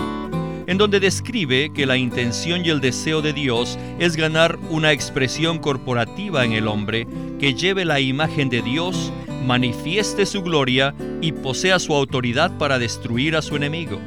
en 0.67 0.79
donde 0.79 0.99
describe 0.99 1.71
que 1.75 1.85
la 1.85 1.99
intención 1.99 2.65
y 2.65 2.71
el 2.71 2.81
deseo 2.81 3.21
de 3.21 3.35
Dios 3.35 3.79
es 3.99 4.17
ganar 4.17 4.59
una 4.71 4.93
expresión 4.93 5.59
corporativa 5.59 6.47
en 6.47 6.53
el 6.53 6.69
hombre 6.69 7.07
que 7.39 7.53
lleve 7.53 7.85
la 7.85 8.01
imagen 8.01 8.49
de 8.49 8.63
Dios, 8.63 9.13
manifieste 9.45 10.25
su 10.25 10.41
gloria 10.41 10.95
y 11.21 11.33
posea 11.33 11.79
su 11.79 11.95
autoridad 11.95 12.57
para 12.57 12.79
destruir 12.79 13.37
a 13.37 13.43
su 13.43 13.57
enemigo. 13.57 13.99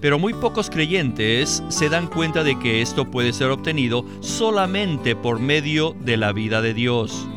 Pero 0.00 0.18
muy 0.18 0.32
pocos 0.32 0.70
creyentes 0.70 1.62
se 1.68 1.90
dan 1.90 2.06
cuenta 2.06 2.44
de 2.44 2.58
que 2.58 2.80
esto 2.80 3.10
puede 3.10 3.34
ser 3.34 3.50
obtenido 3.50 4.06
solamente 4.20 5.14
por 5.14 5.38
medio 5.38 5.94
de 6.00 6.16
la 6.16 6.32
vida 6.32 6.62
de 6.62 6.72
Dios. 6.72 7.28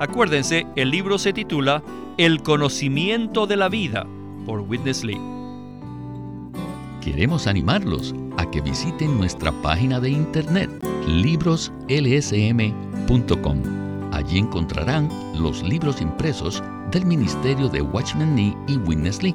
Acuérdense, 0.00 0.66
el 0.76 0.90
libro 0.90 1.18
se 1.18 1.32
titula 1.32 1.82
El 2.18 2.42
conocimiento 2.42 3.48
de 3.48 3.56
la 3.56 3.68
vida 3.68 4.06
por 4.46 4.60
Witness 4.60 5.02
Lee. 5.02 5.20
Queremos 7.00 7.48
animarlos 7.48 8.14
a 8.36 8.48
que 8.48 8.60
visiten 8.60 9.18
nuestra 9.18 9.50
página 9.60 9.98
de 9.98 10.10
internet 10.10 10.70
libroslsm.com. 11.08 13.62
Allí 14.12 14.38
encontrarán 14.38 15.08
los 15.34 15.64
libros 15.64 16.00
impresos 16.00 16.62
del 16.92 17.04
Ministerio 17.04 17.68
de 17.68 17.82
Watchman 17.82 18.36
Nee 18.36 18.56
y 18.68 18.76
Witness 18.76 19.20
Lee, 19.22 19.34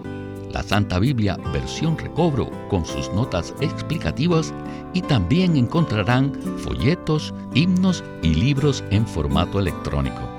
la 0.52 0.63
Santa 0.63 0.99
Biblia 0.99 1.38
versión 1.52 1.97
recobro 1.97 2.49
con 2.69 2.86
sus 2.86 3.12
notas 3.12 3.54
explicativas 3.60 4.54
y 4.93 5.02
también 5.02 5.58
encontrarán 5.58 6.34
folletos, 6.60 7.34
himnos 7.54 8.02
y 8.21 8.36
libros 8.36 8.82
en 8.91 9.06
formato 9.06 9.60
electrónico. 9.60 10.33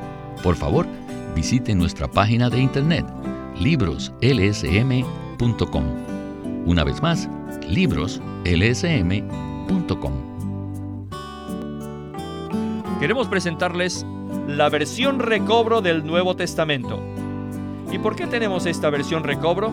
Por 0.44 0.54
favor, 0.57 0.87
visite 1.35 1.74
nuestra 1.74 2.07
página 2.07 2.48
de 2.50 2.61
internet 2.61 3.07
libroslsm.com. 3.59 5.85
Una 6.66 6.85
vez 6.85 7.00
más, 7.00 7.30
libroslsm.com. 7.66 10.12
Queremos 13.00 13.28
presentarles 13.28 14.04
la 14.46 14.68
versión 14.68 15.18
recobro 15.18 15.80
del 15.80 16.07
Nuevo 16.07 16.37
Testamento. 16.37 17.00
¿Y 17.90 17.98
por 17.98 18.14
qué 18.14 18.26
tenemos 18.26 18.66
esta 18.66 18.90
versión 18.90 19.24
recobro? 19.24 19.72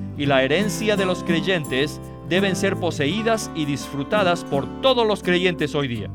y 0.21 0.27
la 0.27 0.43
herencia 0.43 0.95
de 0.95 1.07
los 1.07 1.23
creyentes 1.23 1.99
deben 2.29 2.55
ser 2.55 2.77
poseídas 2.77 3.49
y 3.55 3.65
disfrutadas 3.65 4.43
por 4.43 4.67
todos 4.79 5.07
los 5.07 5.23
creyentes 5.23 5.73
hoy 5.73 5.87
día. 5.87 6.11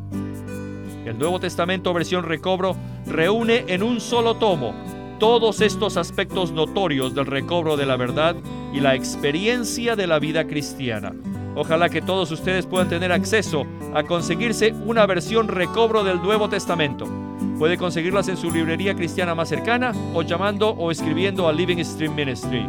El 1.05 1.19
Nuevo 1.19 1.40
Testamento 1.40 1.92
versión 1.92 2.23
recobro 2.23 2.77
reúne 3.05 3.64
en 3.66 3.83
un 3.83 4.01
solo 4.01 4.37
tomo 4.37 4.77
todos 5.19 5.61
estos 5.61 5.97
aspectos 5.97 6.53
notorios 6.53 7.16
del 7.16 7.27
recobro 7.27 7.77
de 7.77 7.85
la 7.85 7.97
verdad 7.97 8.37
y 8.73 8.79
la 8.79 8.95
experiencia 8.95 9.97
de 9.97 10.07
la 10.07 10.21
vida 10.21 10.47
cristiana. 10.47 11.12
Ojalá 11.57 11.88
que 11.88 12.01
todos 12.01 12.31
ustedes 12.31 12.64
puedan 12.64 12.88
tener 12.88 13.11
acceso 13.11 13.66
a 13.92 14.05
conseguirse 14.05 14.73
una 14.85 15.05
versión 15.07 15.49
recobro 15.49 16.05
del 16.05 16.23
Nuevo 16.23 16.49
Testamento. 16.49 17.07
Puede 17.59 17.77
conseguirlas 17.77 18.29
en 18.29 18.37
su 18.37 18.53
librería 18.53 18.95
cristiana 18.95 19.35
más 19.35 19.49
cercana 19.49 19.90
o 20.14 20.23
llamando 20.23 20.71
o 20.71 20.92
escribiendo 20.92 21.49
a 21.49 21.53
Living 21.53 21.83
Stream 21.83 22.14
Ministry. 22.14 22.69